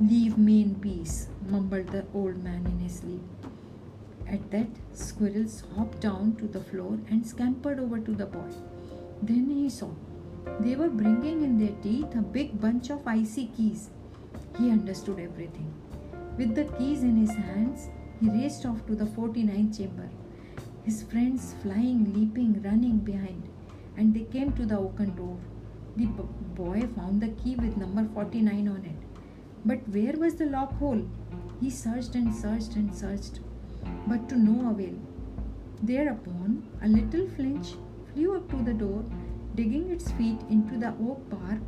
Leave 0.00 0.38
me 0.38 0.62
in 0.62 0.74
peace, 0.76 1.28
mumbled 1.48 1.88
the 1.88 2.04
old 2.14 2.42
man 2.42 2.64
in 2.66 2.78
his 2.78 3.00
sleep. 3.00 3.22
At 4.28 4.50
that, 4.50 4.68
squirrels 4.92 5.64
hopped 5.74 6.00
down 6.00 6.36
to 6.36 6.46
the 6.46 6.60
floor 6.60 6.98
and 7.08 7.26
scampered 7.26 7.80
over 7.80 7.98
to 7.98 8.12
the 8.12 8.26
boy. 8.26 8.52
Then 9.22 9.50
he 9.50 9.68
saw 9.68 9.90
they 10.60 10.76
were 10.76 10.88
bringing 10.88 11.42
in 11.42 11.58
their 11.58 11.76
teeth 11.82 12.14
a 12.14 12.22
big 12.22 12.60
bunch 12.60 12.90
of 12.90 13.06
icy 13.06 13.46
keys. 13.56 13.90
He 14.58 14.70
understood 14.70 15.18
everything. 15.18 15.72
With 16.36 16.54
the 16.54 16.64
keys 16.76 17.02
in 17.02 17.16
his 17.16 17.30
hands, 17.30 17.90
he 18.20 18.28
raced 18.30 18.66
off 18.66 18.84
to 18.86 18.94
the 18.94 19.04
49th 19.04 19.76
chamber. 19.76 20.08
His 20.84 21.02
friends 21.02 21.54
flying, 21.62 22.12
leaping, 22.14 22.62
running 22.62 22.98
behind, 22.98 23.48
and 23.96 24.14
they 24.14 24.24
came 24.24 24.52
to 24.52 24.66
the 24.66 24.78
oaken 24.78 25.14
door. 25.14 25.38
The 25.96 26.06
boy 26.06 26.88
found 26.96 27.20
the 27.20 27.28
key 27.28 27.56
with 27.56 27.76
number 27.76 28.08
49 28.14 28.68
on 28.68 28.84
it. 28.84 28.96
But 29.64 29.88
where 29.88 30.16
was 30.16 30.36
the 30.36 30.46
lock 30.46 30.78
hole? 30.78 31.04
He 31.60 31.70
searched 31.70 32.14
and 32.14 32.34
searched 32.34 32.76
and 32.76 32.94
searched, 32.94 33.40
but 34.06 34.28
to 34.28 34.36
no 34.36 34.70
avail. 34.70 34.94
Thereupon, 35.82 36.62
a 36.82 36.88
little 36.88 37.28
flinch 37.30 37.74
flew 38.12 38.36
up 38.36 38.48
to 38.50 38.56
the 38.62 38.72
door 38.72 39.04
digging 39.54 39.90
its 39.90 40.10
feet 40.12 40.40
into 40.48 40.78
the 40.78 40.94
oak 41.08 41.28
bark, 41.28 41.60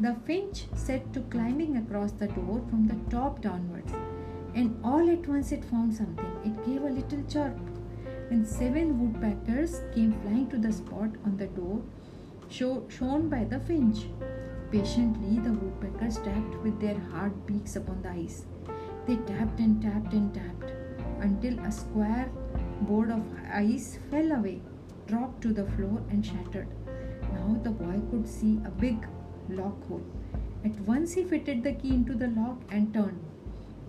the 0.00 0.16
finch 0.26 0.64
set 0.74 1.12
to 1.12 1.20
climbing 1.34 1.76
across 1.76 2.10
the 2.12 2.26
door 2.26 2.60
from 2.68 2.88
the 2.88 2.96
top 3.08 3.40
downwards, 3.40 3.92
and 4.54 4.78
all 4.84 5.10
at 5.10 5.26
once 5.26 5.52
it 5.52 5.64
found 5.64 5.94
something. 5.94 6.32
It 6.44 6.64
gave 6.66 6.82
a 6.82 6.90
little 6.90 7.22
chirp, 7.24 7.58
and 8.30 8.46
seven 8.46 8.98
woodpeckers 9.00 9.82
came 9.94 10.12
flying 10.20 10.48
to 10.50 10.58
the 10.58 10.72
spot 10.72 11.10
on 11.24 11.36
the 11.36 11.46
door 11.46 11.82
show, 12.48 12.86
shown 12.88 13.28
by 13.28 13.44
the 13.44 13.58
finch. 13.60 14.06
Patiently, 14.70 15.38
the 15.38 15.52
woodpeckers 15.52 16.18
tapped 16.18 16.54
with 16.62 16.80
their 16.80 16.98
hard 17.12 17.46
beaks 17.46 17.76
upon 17.76 18.02
the 18.02 18.10
ice. 18.10 18.46
They 19.06 19.16
tapped 19.16 19.60
and 19.60 19.82
tapped 19.82 20.12
and 20.12 20.32
tapped 20.34 20.72
until 21.20 21.58
a 21.60 21.72
square 21.72 22.30
board 22.82 23.10
of 23.10 23.22
ice 23.52 23.98
fell 24.10 24.32
away, 24.32 24.60
dropped 25.06 25.42
to 25.42 25.52
the 25.52 25.66
floor, 25.72 26.02
and 26.10 26.24
shattered. 26.24 26.68
Now 27.32 27.58
the 27.62 27.70
boy 27.70 28.00
could 28.10 28.28
see 28.28 28.60
a 28.64 28.70
big 28.70 29.06
lock 29.48 29.86
hole. 29.88 30.04
At 30.64 30.78
once 30.80 31.12
he 31.12 31.24
fitted 31.24 31.62
the 31.62 31.72
key 31.72 31.94
into 31.94 32.14
the 32.14 32.28
lock 32.28 32.62
and 32.70 32.92
turned. 32.92 33.33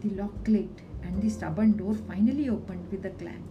The 0.01 0.09
lock 0.11 0.43
clicked 0.43 0.81
and 1.03 1.21
the 1.21 1.29
stubborn 1.29 1.77
door 1.77 1.93
finally 1.93 2.49
opened 2.49 2.91
with 2.91 3.05
a 3.05 3.11
clang. 3.11 3.43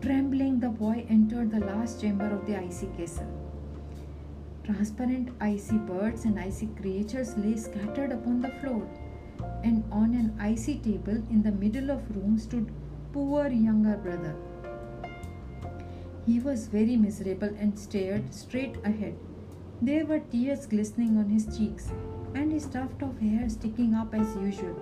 Trembling, 0.00 0.60
the 0.60 0.68
boy 0.68 1.06
entered 1.08 1.50
the 1.50 1.60
last 1.60 2.00
chamber 2.00 2.26
of 2.26 2.46
the 2.46 2.56
icy 2.58 2.88
castle. 2.96 3.26
Transparent 4.64 5.30
icy 5.40 5.76
birds 5.76 6.24
and 6.24 6.38
icy 6.38 6.68
creatures 6.80 7.36
lay 7.36 7.56
scattered 7.56 8.12
upon 8.12 8.40
the 8.40 8.50
floor, 8.60 8.86
and 9.62 9.84
on 9.90 10.14
an 10.14 10.34
icy 10.38 10.78
table 10.78 11.22
in 11.30 11.42
the 11.42 11.52
middle 11.52 11.90
of 11.90 12.16
room 12.16 12.38
stood 12.38 12.70
poor 13.12 13.48
younger 13.48 13.96
brother. 13.96 14.34
He 16.26 16.40
was 16.40 16.68
very 16.68 16.96
miserable 16.96 17.54
and 17.58 17.78
stared 17.78 18.32
straight 18.32 18.76
ahead. 18.84 19.14
There 19.82 20.06
were 20.06 20.20
tears 20.20 20.66
glistening 20.66 21.18
on 21.18 21.28
his 21.28 21.58
cheeks 21.58 21.90
and 22.34 22.50
his 22.50 22.66
tuft 22.66 23.02
of 23.02 23.18
hair 23.20 23.48
sticking 23.48 23.94
up 23.94 24.14
as 24.14 24.34
usual, 24.36 24.76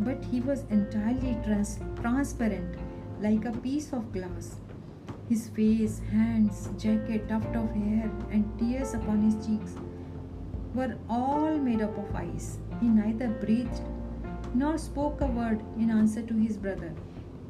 but 0.00 0.24
he 0.24 0.40
was 0.40 0.64
entirely 0.70 1.36
trans- 1.44 1.78
transparent 2.00 2.76
like 3.20 3.44
a 3.44 3.52
piece 3.52 3.92
of 3.92 4.12
glass. 4.12 4.56
His 5.28 5.48
face, 5.48 6.00
hands, 6.10 6.68
jacket, 6.76 7.28
tuft 7.28 7.54
of 7.54 7.70
hair, 7.70 8.10
and 8.30 8.44
tears 8.58 8.94
upon 8.94 9.22
his 9.22 9.46
cheeks 9.46 9.74
were 10.74 10.96
all 11.08 11.56
made 11.58 11.82
up 11.82 11.96
of 11.98 12.14
ice. 12.14 12.58
He 12.80 12.88
neither 12.88 13.28
breathed 13.28 13.80
nor 14.54 14.78
spoke 14.78 15.20
a 15.20 15.26
word 15.26 15.62
in 15.76 15.90
answer 15.90 16.22
to 16.22 16.34
his 16.34 16.56
brother. 16.56 16.92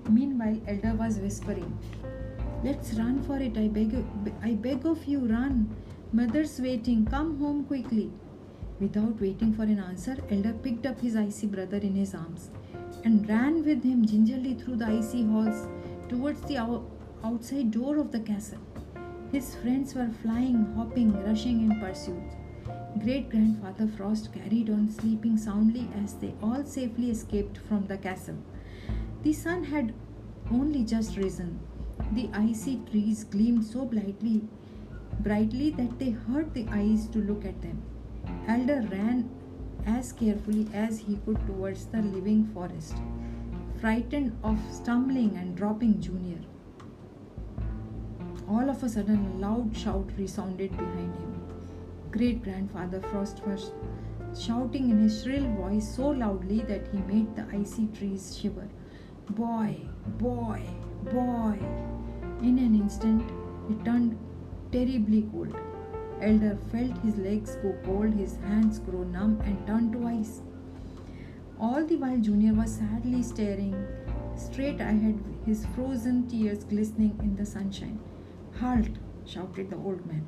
Meanwhile, 0.08 0.60
Elder 0.66 0.94
was 0.94 1.18
whispering, 1.18 1.78
Let's 2.62 2.92
run 2.92 3.22
for 3.22 3.38
it. 3.38 3.56
I 3.56 3.68
beg, 3.68 4.04
I 4.42 4.52
beg 4.52 4.84
of 4.84 5.04
you, 5.06 5.20
run. 5.20 5.74
Mother's 6.12 6.60
waiting. 6.60 7.06
Come 7.06 7.38
home 7.38 7.64
quickly. 7.64 8.10
Without 8.80 9.20
waiting 9.20 9.52
for 9.52 9.64
an 9.64 9.78
answer, 9.78 10.16
Elder 10.30 10.54
picked 10.54 10.86
up 10.86 10.98
his 11.00 11.14
icy 11.14 11.46
brother 11.46 11.76
in 11.76 11.94
his 11.94 12.14
arms 12.14 12.50
and 13.04 13.28
ran 13.28 13.62
with 13.62 13.84
him 13.84 14.06
gingerly 14.06 14.54
through 14.54 14.76
the 14.76 14.86
icy 14.86 15.26
halls 15.26 15.68
towards 16.08 16.40
the 16.42 16.56
outside 17.22 17.70
door 17.70 17.98
of 17.98 18.10
the 18.10 18.20
castle. 18.20 18.58
His 19.32 19.54
friends 19.56 19.94
were 19.94 20.10
flying, 20.22 20.72
hopping, 20.74 21.12
rushing 21.26 21.70
in 21.70 21.78
pursuit. 21.78 22.22
Great 23.02 23.28
grandfather 23.28 23.86
Frost 23.86 24.32
carried 24.32 24.70
on 24.70 24.88
sleeping 24.90 25.36
soundly 25.36 25.86
as 26.02 26.14
they 26.14 26.32
all 26.42 26.64
safely 26.64 27.10
escaped 27.10 27.58
from 27.68 27.86
the 27.86 27.98
castle. 27.98 28.38
The 29.22 29.34
sun 29.34 29.62
had 29.64 29.92
only 30.50 30.84
just 30.84 31.18
risen 31.18 31.60
the 32.12 32.30
icy 32.32 32.80
trees 32.90 33.24
gleamed 33.24 33.64
so 33.64 33.84
brightly, 33.84 34.42
brightly 35.20 35.70
that 35.72 35.98
they 35.98 36.10
hurt 36.10 36.54
the 36.54 36.66
eyes 36.70 37.06
to 37.08 37.18
look 37.18 37.44
at 37.44 37.60
them. 37.60 37.82
Elder 38.46 38.86
ran 38.90 39.28
as 39.86 40.12
carefully 40.12 40.68
as 40.74 40.98
he 40.98 41.16
could 41.24 41.38
towards 41.46 41.86
the 41.86 42.02
living 42.02 42.46
forest, 42.52 42.94
frightened 43.80 44.36
of 44.42 44.58
stumbling 44.72 45.36
and 45.36 45.56
dropping 45.56 46.00
Junior. 46.00 46.40
All 48.48 48.68
of 48.68 48.82
a 48.82 48.88
sudden, 48.88 49.24
a 49.24 49.46
loud 49.46 49.76
shout 49.76 50.10
resounded 50.18 50.72
behind 50.72 51.14
him. 51.14 51.40
Great 52.10 52.42
grandfather 52.42 53.00
Frost 53.00 53.40
was 53.46 53.70
shouting 54.38 54.90
in 54.90 54.98
his 54.98 55.22
shrill 55.22 55.48
voice 55.54 55.88
so 55.96 56.08
loudly 56.08 56.60
that 56.62 56.88
he 56.92 56.98
made 56.98 57.34
the 57.36 57.46
icy 57.52 57.86
trees 57.98 58.36
shiver. 58.36 58.68
Boy, 59.30 59.76
boy, 60.18 60.60
boy. 61.04 61.58
In 62.42 62.58
an 62.58 62.74
instant, 62.74 63.30
it 63.70 63.84
turned 63.84 64.18
terribly 64.72 65.28
cold. 65.30 65.54
Elder 66.20 66.58
felt 66.70 66.98
his 66.98 67.16
legs 67.16 67.56
go 67.62 67.74
cold, 67.84 68.14
his 68.14 68.36
hands 68.36 68.78
grow 68.78 69.02
numb, 69.04 69.40
and 69.44 69.66
turn 69.66 69.90
to 69.92 70.06
ice. 70.06 70.42
All 71.58 71.84
the 71.84 71.96
while, 71.96 72.18
Junior 72.18 72.54
was 72.54 72.74
sadly 72.76 73.22
staring 73.22 73.74
straight 74.36 74.80
ahead, 74.80 75.18
his 75.46 75.66
frozen 75.74 76.26
tears 76.28 76.64
glistening 76.64 77.18
in 77.22 77.36
the 77.36 77.46
sunshine. 77.46 77.98
Halt! 78.60 78.98
shouted 79.26 79.70
the 79.70 79.76
old 79.76 80.04
man. 80.06 80.26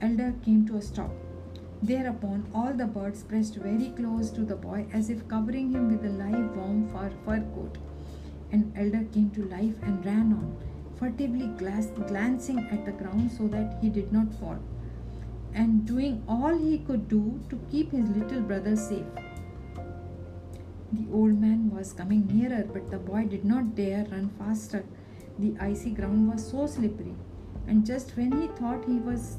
Elder 0.00 0.34
came 0.44 0.66
to 0.66 0.76
a 0.76 0.82
stop. 0.82 1.10
Thereupon, 1.82 2.46
all 2.54 2.72
the 2.72 2.86
birds 2.86 3.22
pressed 3.22 3.56
very 3.56 3.90
close 3.90 4.30
to 4.30 4.40
the 4.42 4.56
boy 4.56 4.86
as 4.92 5.10
if 5.10 5.26
covering 5.28 5.70
him 5.72 5.90
with 5.90 6.04
a 6.04 6.14
live, 6.14 6.56
warm 6.56 6.88
fur, 6.88 7.12
fur 7.24 7.40
coat. 7.54 7.78
And 8.50 8.72
Elder 8.76 9.04
came 9.12 9.30
to 9.30 9.44
life 9.44 9.76
and 9.82 10.04
ran 10.04 10.32
on, 10.32 10.56
furtively 10.98 11.46
glancing 11.46 12.58
at 12.70 12.84
the 12.84 12.92
ground 12.92 13.30
so 13.30 13.46
that 13.48 13.78
he 13.80 13.88
did 13.88 14.12
not 14.12 14.32
fall, 14.34 14.58
and 15.54 15.86
doing 15.86 16.22
all 16.28 16.56
he 16.56 16.78
could 16.78 17.08
do 17.08 17.40
to 17.50 17.58
keep 17.70 17.92
his 17.92 18.08
little 18.10 18.40
brother 18.40 18.76
safe. 18.76 19.06
The 20.92 21.06
old 21.12 21.38
man 21.40 21.70
was 21.74 21.92
coming 21.92 22.26
nearer, 22.26 22.64
but 22.72 22.90
the 22.90 22.98
boy 22.98 23.24
did 23.24 23.44
not 23.44 23.74
dare 23.74 24.06
run 24.10 24.30
faster. 24.38 24.84
The 25.38 25.54
icy 25.60 25.90
ground 25.90 26.32
was 26.32 26.50
so 26.50 26.66
slippery, 26.66 27.14
and 27.66 27.84
just 27.84 28.16
when 28.16 28.32
he 28.40 28.48
thought 28.48 28.84
he 28.84 28.98
was 28.98 29.36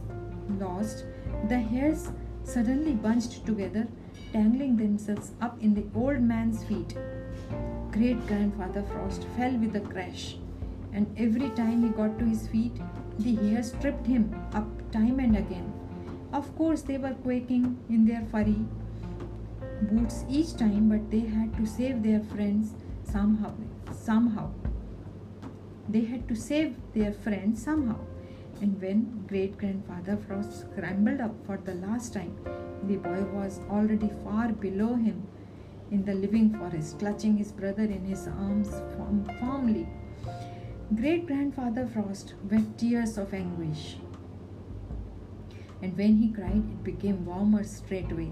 lost, 0.59 1.05
the 1.47 1.57
hares 1.57 2.09
suddenly 2.43 2.93
bunched 2.93 3.45
together, 3.45 3.87
tangling 4.31 4.77
themselves 4.77 5.31
up 5.41 5.61
in 5.61 5.73
the 5.73 5.85
old 5.95 6.21
man's 6.21 6.63
feet. 6.63 6.95
Great 7.91 8.25
grandfather 8.27 8.83
Frost 8.83 9.25
fell 9.35 9.57
with 9.57 9.75
a 9.75 9.81
crash, 9.81 10.37
and 10.93 11.07
every 11.17 11.49
time 11.51 11.83
he 11.83 11.89
got 11.89 12.19
to 12.19 12.25
his 12.25 12.47
feet, 12.47 12.79
the 13.17 13.35
hares 13.35 13.73
tripped 13.81 14.05
him 14.05 14.33
up 14.53 14.91
time 14.91 15.19
and 15.19 15.35
again. 15.35 15.78
Of 16.31 16.55
course, 16.55 16.83
they 16.83 16.97
were 16.97 17.15
quaking 17.23 17.79
in 17.89 18.05
their 18.05 18.23
furry 18.31 18.57
boots 19.81 20.25
each 20.29 20.55
time, 20.57 20.89
but 20.89 21.09
they 21.09 21.21
had 21.21 21.55
to 21.57 21.65
save 21.65 22.03
their 22.03 22.19
friends 22.19 22.73
somehow. 23.03 23.53
Somehow, 23.91 24.51
they 25.87 26.01
had 26.01 26.27
to 26.27 26.35
save 26.35 26.75
their 26.93 27.11
friends 27.11 27.63
somehow. 27.63 27.99
And 28.61 28.79
when 28.81 29.25
great 29.27 29.57
grandfather 29.57 30.17
Frost 30.17 30.61
scrambled 30.61 31.21
up 31.21 31.33
for 31.45 31.57
the 31.57 31.75
last 31.75 32.13
time, 32.13 32.35
the 32.83 32.97
boy 32.97 33.21
was 33.33 33.61
already 33.69 34.11
far 34.23 34.49
below 34.49 34.95
him 34.95 35.27
in 35.91 36.03
the 36.05 36.13
living 36.13 36.53
forest, 36.53 36.99
clutching 36.99 37.37
his 37.37 37.51
brother 37.51 37.83
in 37.83 38.05
his 38.05 38.27
arms 38.27 38.69
firmly. 39.39 39.87
Great 40.95 41.25
grandfather 41.25 41.87
Frost 41.87 42.33
wept 42.51 42.77
tears 42.77 43.17
of 43.17 43.33
anguish. 43.33 43.97
And 45.81 45.97
when 45.97 46.17
he 46.17 46.29
cried, 46.29 46.63
it 46.71 46.83
became 46.83 47.25
warmer 47.25 47.63
straightway. 47.63 48.31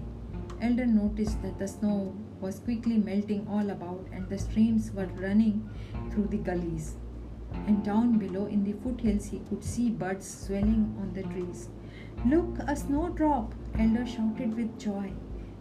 Elder 0.60 0.86
noticed 0.86 1.40
that 1.42 1.58
the 1.58 1.68
snow 1.68 2.14
was 2.40 2.60
quickly 2.60 2.96
melting 2.98 3.46
all 3.48 3.70
about 3.70 4.06
and 4.12 4.28
the 4.28 4.38
streams 4.38 4.90
were 4.92 5.06
running 5.16 5.68
through 6.10 6.26
the 6.26 6.38
gullies. 6.38 6.96
And 7.66 7.84
down 7.84 8.18
below 8.18 8.46
in 8.46 8.64
the 8.64 8.74
foothills, 8.74 9.26
he 9.26 9.40
could 9.48 9.64
see 9.64 9.88
birds 9.90 10.28
swelling 10.28 10.94
on 11.00 11.12
the 11.14 11.22
trees. 11.22 11.68
Look, 12.26 12.58
a 12.66 12.76
snowdrop! 12.76 13.54
Elder 13.78 14.04
shouted 14.04 14.56
with 14.56 14.78
joy. 14.78 15.12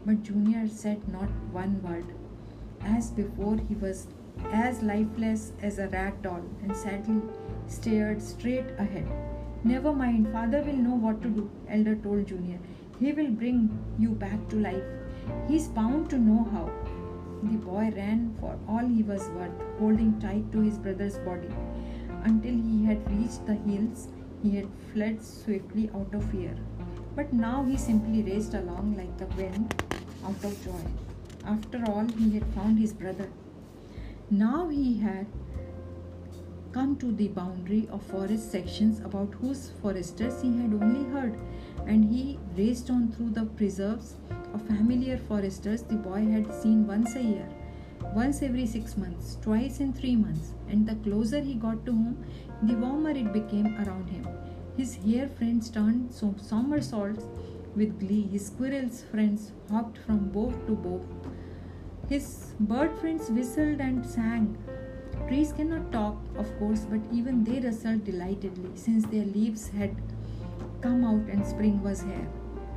But 0.05 0.23
Junior 0.23 0.67
said 0.67 1.07
not 1.07 1.29
one 1.51 1.81
word. 1.83 2.13
As 2.81 3.11
before, 3.11 3.57
he 3.67 3.75
was 3.75 4.07
as 4.51 4.81
lifeless 4.81 5.53
as 5.61 5.79
a 5.79 5.87
rag 5.89 6.21
doll 6.21 6.43
and 6.63 6.75
sadly 6.75 7.21
stared 7.67 8.21
straight 8.21 8.69
ahead. 8.77 9.07
Never 9.67 9.91
mind, 9.91 10.31
father 10.31 10.61
will 10.63 10.77
know 10.81 10.95
what 10.95 11.21
to 11.23 11.27
do, 11.27 11.49
Elder 11.67 11.95
told 11.97 12.25
Junior. 12.25 12.57
He 13.01 13.11
will 13.11 13.31
bring 13.31 13.57
you 13.99 14.11
back 14.11 14.47
to 14.49 14.55
life. 14.55 14.83
He's 15.49 15.67
bound 15.67 16.09
to 16.11 16.17
know 16.17 16.45
how. 16.51 16.71
The 17.43 17.57
boy 17.57 17.91
ran 17.93 18.33
for 18.39 18.57
all 18.69 18.87
he 18.87 19.03
was 19.03 19.27
worth, 19.31 19.51
holding 19.77 20.21
tight 20.21 20.53
to 20.53 20.61
his 20.61 20.77
brother's 20.77 21.17
body. 21.17 21.49
Until 22.23 22.53
he 22.53 22.85
had 22.85 23.11
reached 23.11 23.45
the 23.45 23.55
hills, 23.55 24.07
he 24.41 24.55
had 24.55 24.69
fled 24.93 25.21
swiftly 25.21 25.89
out 25.93 26.15
of 26.15 26.23
fear. 26.31 26.55
But 27.17 27.33
now 27.33 27.65
he 27.65 27.75
simply 27.75 28.23
raced 28.23 28.53
along 28.53 28.95
like 28.95 29.17
the 29.17 29.27
wind 29.35 29.83
out 30.23 30.45
of 30.45 30.63
joy. 30.63 30.85
After 31.45 31.83
all, 31.91 32.07
he 32.17 32.31
had 32.35 32.47
found 32.55 32.79
his 32.79 32.93
brother. 32.93 33.29
Now 34.29 34.69
he 34.69 34.97
had 34.99 35.27
come 36.77 36.95
to 36.95 37.11
the 37.19 37.27
boundary 37.29 37.87
of 37.91 38.03
forest 38.03 38.51
sections 38.51 38.99
about 39.05 39.33
whose 39.41 39.61
foresters 39.81 40.35
he 40.43 40.49
had 40.57 40.73
only 40.79 41.05
heard 41.13 41.35
and 41.87 42.05
he 42.05 42.37
raced 42.55 42.91
on 42.95 43.07
through 43.13 43.31
the 43.37 43.45
preserves 43.61 44.13
of 44.53 44.61
familiar 44.67 45.17
foresters 45.29 45.81
the 45.93 45.95
boy 45.95 46.19
had 46.33 46.53
seen 46.53 46.85
once 46.85 47.15
a 47.15 47.23
year, 47.23 47.49
once 48.13 48.43
every 48.43 48.67
six 48.67 48.95
months, 48.95 49.39
twice 49.41 49.79
in 49.79 49.91
three 49.91 50.15
months, 50.15 50.53
and 50.69 50.87
the 50.87 50.95
closer 51.07 51.41
he 51.41 51.55
got 51.55 51.83
to 51.87 51.91
home, 51.91 52.23
the 52.61 52.75
warmer 52.75 53.09
it 53.09 53.33
became 53.33 53.73
around 53.81 54.07
him. 54.09 54.27
His 54.77 54.95
hare 55.03 55.29
friends 55.29 55.71
turned 55.71 56.13
somersaults 56.13 57.25
with 57.75 57.99
glee, 57.99 58.27
his 58.31 58.45
squirrel's 58.45 59.03
friends 59.11 59.51
hopped 59.71 59.97
from 59.97 60.29
bough 60.29 60.53
to 60.67 60.75
bough. 60.75 61.05
His 62.07 62.53
bird 62.59 62.95
friends 62.99 63.31
whistled 63.31 63.79
and 63.81 64.05
sang. 64.05 64.57
Trees 65.27 65.51
cannot 65.51 65.91
talk, 65.91 66.15
of 66.37 66.57
course, 66.59 66.85
but 66.89 67.01
even 67.11 67.43
they 67.43 67.59
rustled 67.59 68.05
delightedly 68.05 68.71
since 68.75 69.05
their 69.05 69.25
leaves 69.25 69.67
had 69.69 69.95
come 70.81 71.03
out 71.03 71.29
and 71.29 71.45
spring 71.45 71.83
was 71.83 72.01
here. 72.01 72.27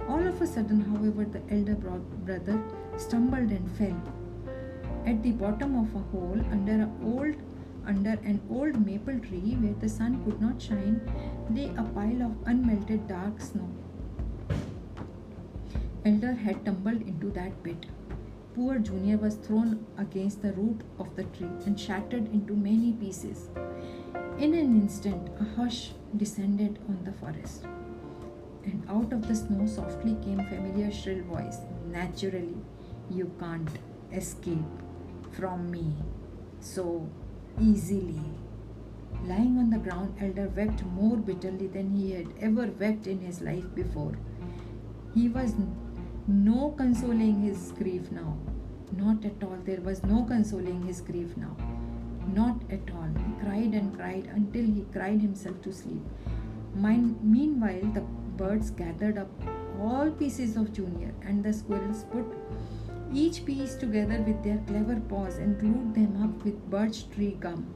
All 0.09 0.27
of 0.27 0.41
a 0.43 0.47
sudden, 0.47 0.81
however, 0.81 1.25
the 1.25 1.43
elder 1.55 1.75
brother 1.75 2.61
stumbled 2.97 3.51
and 3.51 3.71
fell. 3.73 4.03
At 5.07 5.23
the 5.23 5.33
bottom 5.33 5.79
of 5.79 5.95
a 5.95 6.05
hole 6.11 6.41
under 6.51 6.73
an 6.73 6.91
old 7.05 7.37
under 7.87 8.19
an 8.31 8.41
old 8.51 8.85
maple 8.85 9.19
tree 9.21 9.57
where 9.61 9.75
the 9.75 9.89
sun 9.89 10.23
could 10.25 10.41
not 10.41 10.61
shine 10.61 11.01
lay 11.51 11.69
a 11.77 11.83
pile 11.95 12.23
of 12.23 12.33
unmelted 12.45 13.09
dark 13.09 13.41
snow. 13.41 13.69
Elder 16.05 16.33
had 16.33 16.65
tumbled 16.65 17.01
into 17.03 17.31
that 17.31 17.63
pit. 17.63 17.87
Poor 18.61 18.79
Junior 18.79 19.17
was 19.17 19.37
thrown 19.37 19.87
against 19.97 20.43
the 20.43 20.53
root 20.53 20.83
of 20.99 21.17
the 21.17 21.25
tree 21.25 21.49
and 21.65 21.81
shattered 21.81 22.27
into 22.31 22.53
many 22.55 22.93
pieces. 22.93 23.49
In 24.37 24.53
an 24.53 24.77
instant, 24.79 25.31
a 25.41 25.45
hush 25.57 25.93
descended 26.15 26.79
on 26.87 27.03
the 27.03 27.13
forest 27.13 27.65
and 28.65 28.85
out 28.87 29.15
of 29.15 29.27
the 29.27 29.35
snow 29.35 29.67
softly 29.67 30.15
came 30.23 30.45
familiar 30.51 30.93
shrill 30.93 31.23
voice. 31.23 31.57
Naturally 31.91 32.55
you 33.11 33.33
can't 33.41 33.79
escape 34.13 34.83
from 35.33 35.71
me 35.71 35.95
so 36.61 37.09
easily. 37.59 38.21
Lying 39.25 39.57
on 39.57 39.71
the 39.71 39.79
ground 39.79 40.17
elder 40.21 40.53
wept 40.55 40.85
more 40.85 41.17
bitterly 41.17 41.69
than 41.69 41.95
he 41.95 42.13
had 42.13 42.29
ever 42.43 42.67
wept 42.79 43.07
in 43.07 43.21
his 43.21 43.41
life 43.41 43.75
before. 43.75 44.19
He 45.15 45.31
was 45.31 45.55
no 46.29 46.75
consoling 46.77 47.41
his 47.41 47.73
grief 47.73 48.13
now 48.13 48.37
not 48.97 49.25
at 49.25 49.43
all 49.43 49.59
there 49.65 49.81
was 49.81 50.03
no 50.05 50.25
consoling 50.25 50.83
his 50.83 51.01
grief 51.01 51.37
now 51.37 51.57
not 52.35 52.57
at 52.71 52.91
all 52.95 53.11
he 53.25 53.33
cried 53.45 53.75
and 53.75 53.97
cried 53.97 54.29
until 54.35 54.65
he 54.65 54.85
cried 54.93 55.21
himself 55.21 55.61
to 55.63 55.73
sleep 55.73 56.03
meanwhile 56.75 57.91
the 57.95 58.05
birds 58.37 58.71
gathered 58.71 59.19
up 59.19 59.29
all 59.81 60.11
pieces 60.11 60.57
of 60.57 60.73
Junior, 60.73 61.15
and 61.23 61.43
the 61.43 61.53
squirrels 61.53 62.05
put 62.13 62.27
each 63.13 63.45
piece 63.45 63.75
together 63.75 64.21
with 64.23 64.43
their 64.45 64.59
clever 64.67 65.01
paws 65.09 65.39
and 65.39 65.59
glued 65.59 65.95
them 65.95 66.23
up 66.23 66.45
with 66.45 66.71
birch 66.71 67.09
tree 67.11 67.37
gum. 67.41 67.75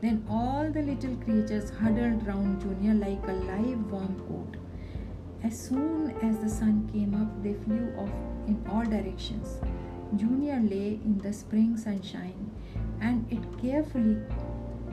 Then 0.00 0.24
all 0.28 0.70
the 0.70 0.82
little 0.82 1.16
creatures 1.16 1.70
huddled 1.70 2.26
round 2.26 2.60
Junior 2.60 2.94
like 2.94 3.26
a 3.26 3.32
live 3.32 3.90
warm 3.90 4.16
coat. 4.28 4.56
As 5.42 5.58
soon 5.58 6.16
as 6.22 6.38
the 6.38 6.48
sun 6.48 6.88
came 6.92 7.14
up, 7.14 7.42
they 7.42 7.54
flew 7.54 7.92
off 7.98 8.10
in 8.46 8.64
all 8.70 8.84
directions. 8.84 9.58
Junior 10.16 10.60
lay 10.60 11.00
in 11.04 11.18
the 11.22 11.32
spring 11.32 11.76
sunshine 11.76 12.50
and 13.00 13.26
it 13.30 13.42
carefully, 13.60 14.18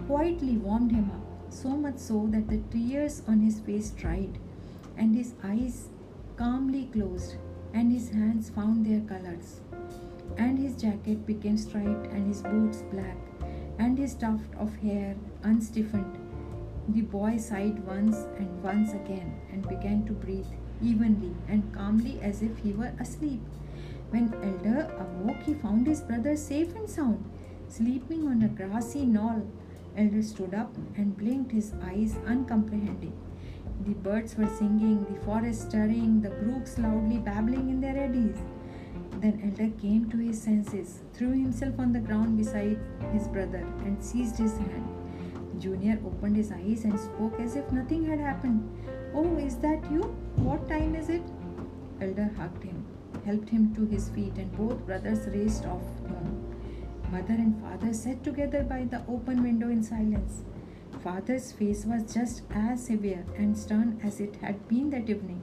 quietly 0.07 0.57
warmed 0.57 0.91
him 0.91 1.11
up, 1.11 1.53
so 1.53 1.69
much 1.69 1.97
so 1.97 2.27
that 2.31 2.47
the 2.47 2.61
tears 2.71 3.21
on 3.27 3.39
his 3.39 3.59
face 3.59 3.91
dried 3.91 4.39
and 4.97 5.15
his 5.15 5.33
eyes 5.43 5.89
calmly 6.37 6.89
closed, 6.91 7.35
and 7.73 7.91
his 7.91 8.09
hands 8.09 8.49
found 8.49 8.85
their 8.85 9.01
colors. 9.01 9.61
And 10.37 10.57
his 10.57 10.75
jacket 10.75 11.25
became 11.25 11.57
striped, 11.57 12.07
and 12.07 12.27
his 12.27 12.41
boots 12.41 12.83
black, 12.91 13.17
and 13.77 13.97
his 13.97 14.15
tuft 14.15 14.53
of 14.57 14.75
hair 14.77 15.15
unstiffened. 15.43 16.17
The 16.89 17.01
boy 17.01 17.37
sighed 17.37 17.85
once 17.85 18.17
and 18.37 18.63
once 18.63 18.93
again 18.93 19.39
and 19.51 19.67
began 19.67 20.03
to 20.05 20.13
breathe 20.13 20.51
evenly 20.81 21.35
and 21.47 21.71
calmly 21.73 22.19
as 22.21 22.41
if 22.41 22.57
he 22.57 22.73
were 22.73 22.93
asleep. 22.99 23.41
When 24.11 24.33
Elder 24.43 24.91
awoke, 24.99 25.41
he 25.43 25.53
found 25.53 25.87
his 25.87 26.01
brother 26.01 26.35
safe 26.35 26.75
and 26.75 26.89
sound, 26.89 27.23
sleeping 27.69 28.27
on 28.27 28.43
a 28.43 28.49
grassy 28.49 29.05
knoll. 29.05 29.49
Elder 29.97 30.21
stood 30.21 30.53
up 30.53 30.75
and 30.97 31.17
blinked 31.17 31.51
his 31.51 31.73
eyes 31.83 32.15
uncomprehending. 32.25 33.13
The 33.85 33.93
birds 33.93 34.37
were 34.37 34.47
singing, 34.47 35.05
the 35.05 35.19
forest 35.21 35.69
stirring, 35.69 36.21
the 36.21 36.29
brooks 36.29 36.77
loudly 36.77 37.17
babbling 37.17 37.69
in 37.69 37.81
their 37.81 37.97
eddies. 37.97 38.37
Then 39.21 39.39
Elder 39.43 39.71
came 39.81 40.09
to 40.09 40.17
his 40.17 40.41
senses, 40.41 40.99
threw 41.13 41.31
himself 41.31 41.79
on 41.79 41.93
the 41.93 41.99
ground 41.99 42.37
beside 42.37 42.79
his 43.13 43.27
brother, 43.27 43.65
and 43.85 44.03
seized 44.03 44.37
his 44.37 44.57
hand. 44.57 44.87
Junior 45.59 45.99
opened 46.05 46.35
his 46.35 46.51
eyes 46.51 46.83
and 46.83 46.99
spoke 46.99 47.39
as 47.39 47.55
if 47.55 47.71
nothing 47.71 48.05
had 48.05 48.19
happened. 48.19 48.61
Oh, 49.13 49.37
is 49.37 49.57
that 49.57 49.89
you? 49.91 50.01
What 50.37 50.67
time 50.67 50.95
is 50.95 51.09
it? 51.09 51.23
Elder 52.01 52.31
hugged 52.35 52.63
him, 52.63 52.80
helped 53.25 53.49
him 53.49 53.73
to 53.75 53.85
his 53.85 54.09
feet, 54.09 54.35
and 54.35 54.51
both 54.57 54.85
brothers 54.85 55.27
raced 55.27 55.65
off 55.65 55.83
home. 56.07 56.55
Mother 57.11 57.33
and 57.33 57.61
father 57.61 57.93
sat 57.93 58.23
together 58.23 58.63
by 58.63 58.83
the 58.85 59.01
open 59.07 59.43
window 59.43 59.69
in 59.69 59.83
silence. 59.83 60.43
Father's 61.03 61.51
face 61.51 61.83
was 61.85 62.13
just 62.13 62.43
as 62.53 62.85
severe 62.85 63.25
and 63.35 63.57
stern 63.57 63.99
as 64.03 64.19
it 64.19 64.35
had 64.37 64.67
been 64.67 64.89
that 64.91 65.09
evening. 65.09 65.41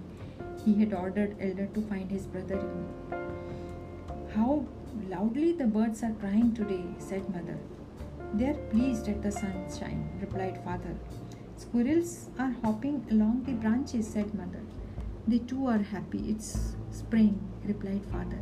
He 0.64 0.74
had 0.81 0.93
ordered 0.93 1.37
Elder 1.41 1.66
to 1.66 1.83
find 1.83 2.11
his 2.11 2.26
brother 2.26 2.59
in. 2.59 2.87
How 4.35 4.64
loudly 5.09 5.53
the 5.53 5.66
birds 5.66 6.03
are 6.03 6.12
crying 6.20 6.55
today, 6.55 6.85
said 6.99 7.29
mother. 7.31 7.59
They 8.35 8.47
are 8.47 8.61
pleased 8.70 9.09
at 9.09 9.22
the 9.22 9.33
sunshine, 9.33 10.09
replied 10.20 10.62
father. 10.64 10.95
Squirrels 11.57 12.31
are 12.39 12.55
hopping 12.62 13.05
along 13.11 13.45
the 13.45 13.53
branches, 13.53 14.07
said 14.07 14.33
mother. 14.35 14.62
They 15.26 15.39
too 15.39 15.66
are 15.66 15.79
happy. 15.79 16.31
It's 16.31 16.76
spring, 16.99 17.40
replied 17.64 18.05
father. 18.12 18.38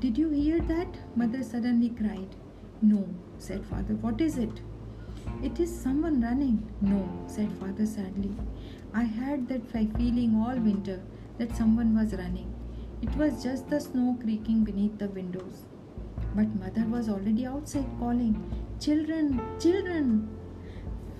Did 0.00 0.18
you 0.18 0.30
hear 0.30 0.60
that? 0.60 0.98
Mother 1.16 1.42
suddenly 1.42 1.90
cried. 1.90 2.34
No, 2.80 3.06
said 3.38 3.64
father. 3.66 3.94
What 3.94 4.20
is 4.20 4.38
it? 4.38 4.60
It 5.42 5.60
is 5.60 5.74
someone 5.74 6.20
running. 6.20 6.56
No, 6.80 7.08
said 7.26 7.52
father 7.60 7.86
sadly. 7.86 8.32
I 8.92 9.02
had 9.02 9.48
that 9.48 9.70
feeling 9.70 10.34
all 10.44 10.56
winter 10.56 11.00
that 11.38 11.56
someone 11.56 11.94
was 11.94 12.14
running. 12.14 12.52
It 13.02 13.14
was 13.16 13.42
just 13.42 13.68
the 13.68 13.80
snow 13.80 14.16
creaking 14.22 14.64
beneath 14.64 14.98
the 14.98 15.08
windows. 15.08 15.64
But 16.34 16.54
mother 16.60 16.84
was 16.88 17.08
already 17.08 17.46
outside 17.46 17.88
calling, 17.98 18.34
Children, 18.80 19.40
children! 19.60 20.28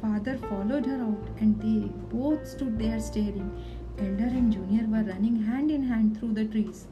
Father 0.00 0.36
followed 0.48 0.86
her 0.86 1.00
out 1.02 1.28
and 1.38 1.60
they 1.62 1.88
both 2.12 2.46
stood 2.46 2.78
there 2.78 2.98
staring. 2.98 3.50
Elder 3.98 4.24
and 4.24 4.52
Junior 4.52 4.86
were 4.88 5.04
running 5.10 5.42
hand 5.42 5.70
in 5.70 5.82
hand 5.82 6.18
through 6.18 6.32
the 6.32 6.44
trees. 6.46 6.86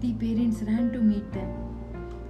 The 0.00 0.12
parents 0.14 0.62
ran 0.62 0.92
to 0.92 0.98
meet 0.98 1.32
them. 1.32 1.50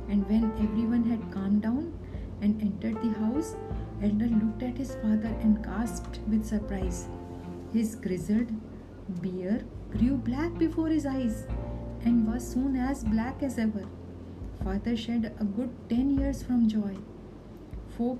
And 0.09 0.29
when 0.29 0.45
everyone 0.63 1.05
had 1.05 1.33
calmed 1.33 1.63
down 1.63 1.93
and 2.41 2.61
entered 2.61 3.01
the 3.03 3.19
house, 3.19 3.57
Elder 4.03 4.27
looked 4.27 4.63
at 4.63 4.77
his 4.77 4.95
father 4.97 5.35
and 5.41 5.63
gasped 5.65 6.21
with 6.29 6.45
surprise. 6.45 7.09
His 7.73 7.95
grizzled 7.95 8.53
beard 9.23 9.65
grew 9.91 10.17
black 10.17 10.59
before 10.59 10.89
his 10.89 11.07
eyes 11.07 11.47
and 12.05 12.27
was 12.31 12.47
soon 12.47 12.77
as 12.77 13.05
black 13.05 13.43
as 13.43 13.59
ever. 13.59 13.85
Father 14.63 14.97
shed 14.97 15.35
a 15.39 15.45
good 15.45 15.71
ten 15.89 16.11
years 16.19 16.43
from 16.43 16.69
joy. 16.69 16.97
Folk 17.97 18.19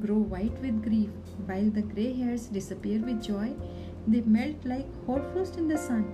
grow 0.00 0.18
white 0.18 0.58
with 0.60 0.82
grief, 0.82 1.10
while 1.46 1.70
the 1.70 1.82
grey 1.82 2.12
hairs 2.12 2.46
disappear 2.46 3.00
with 3.00 3.22
joy. 3.22 3.54
They 4.06 4.20
melt 4.22 4.56
like 4.64 4.86
hoarfrost 5.06 5.56
in 5.58 5.68
the 5.68 5.78
sun. 5.78 6.12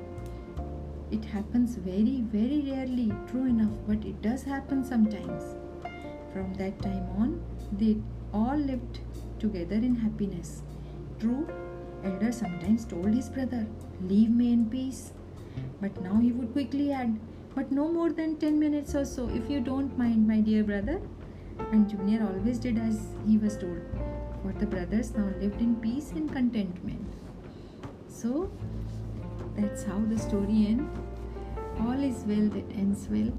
It 1.11 1.25
happens 1.25 1.77
very, 1.77 2.21
very 2.21 2.71
rarely, 2.71 3.11
true 3.31 3.47
enough, 3.47 3.73
but 3.87 4.05
it 4.05 4.21
does 4.21 4.43
happen 4.43 4.85
sometimes. 4.85 5.55
From 6.33 6.53
that 6.55 6.79
time 6.83 7.09
on, 7.17 7.43
they 7.73 7.97
all 8.33 8.57
lived 8.57 9.01
together 9.39 9.77
in 9.77 9.95
happiness. 9.95 10.63
True, 11.19 11.49
Elder 12.05 12.31
sometimes 12.31 12.85
told 12.85 13.15
his 13.15 13.31
brother, 13.31 13.67
Leave 14.03 14.31
me 14.31 14.53
in 14.53 14.69
peace. 14.69 15.13
But 15.81 16.01
now 16.03 16.17
he 16.17 16.31
would 16.33 16.53
quickly 16.53 16.93
add, 16.93 17.19
But 17.55 17.73
no 17.73 17.89
more 17.91 18.11
than 18.11 18.37
10 18.37 18.59
minutes 18.59 18.95
or 18.95 19.05
so, 19.07 19.29
if 19.31 19.49
you 19.51 19.61
don't 19.61 19.97
mind, 19.99 20.29
my 20.29 20.41
dear 20.41 20.63
brother. 20.63 21.01
And 21.73 21.89
Junior 21.89 22.23
always 22.23 22.59
did 22.59 22.79
as 22.79 23.01
he 23.27 23.39
was 23.39 23.57
told, 23.57 23.81
for 24.43 24.53
the 24.53 24.67
brothers 24.67 25.15
now 25.15 25.31
lived 25.41 25.61
in 25.61 25.75
peace 25.77 26.13
and 26.13 26.31
contentment. 26.31 27.18
So, 28.21 28.51
that's 29.57 29.85
how 29.85 30.01
the 30.01 30.19
story 30.19 30.67
ends. 30.71 30.99
All 31.83 32.03
is 32.03 32.25
well 32.27 32.49
that 32.49 32.69
ends 32.77 33.07
well. 33.09 33.31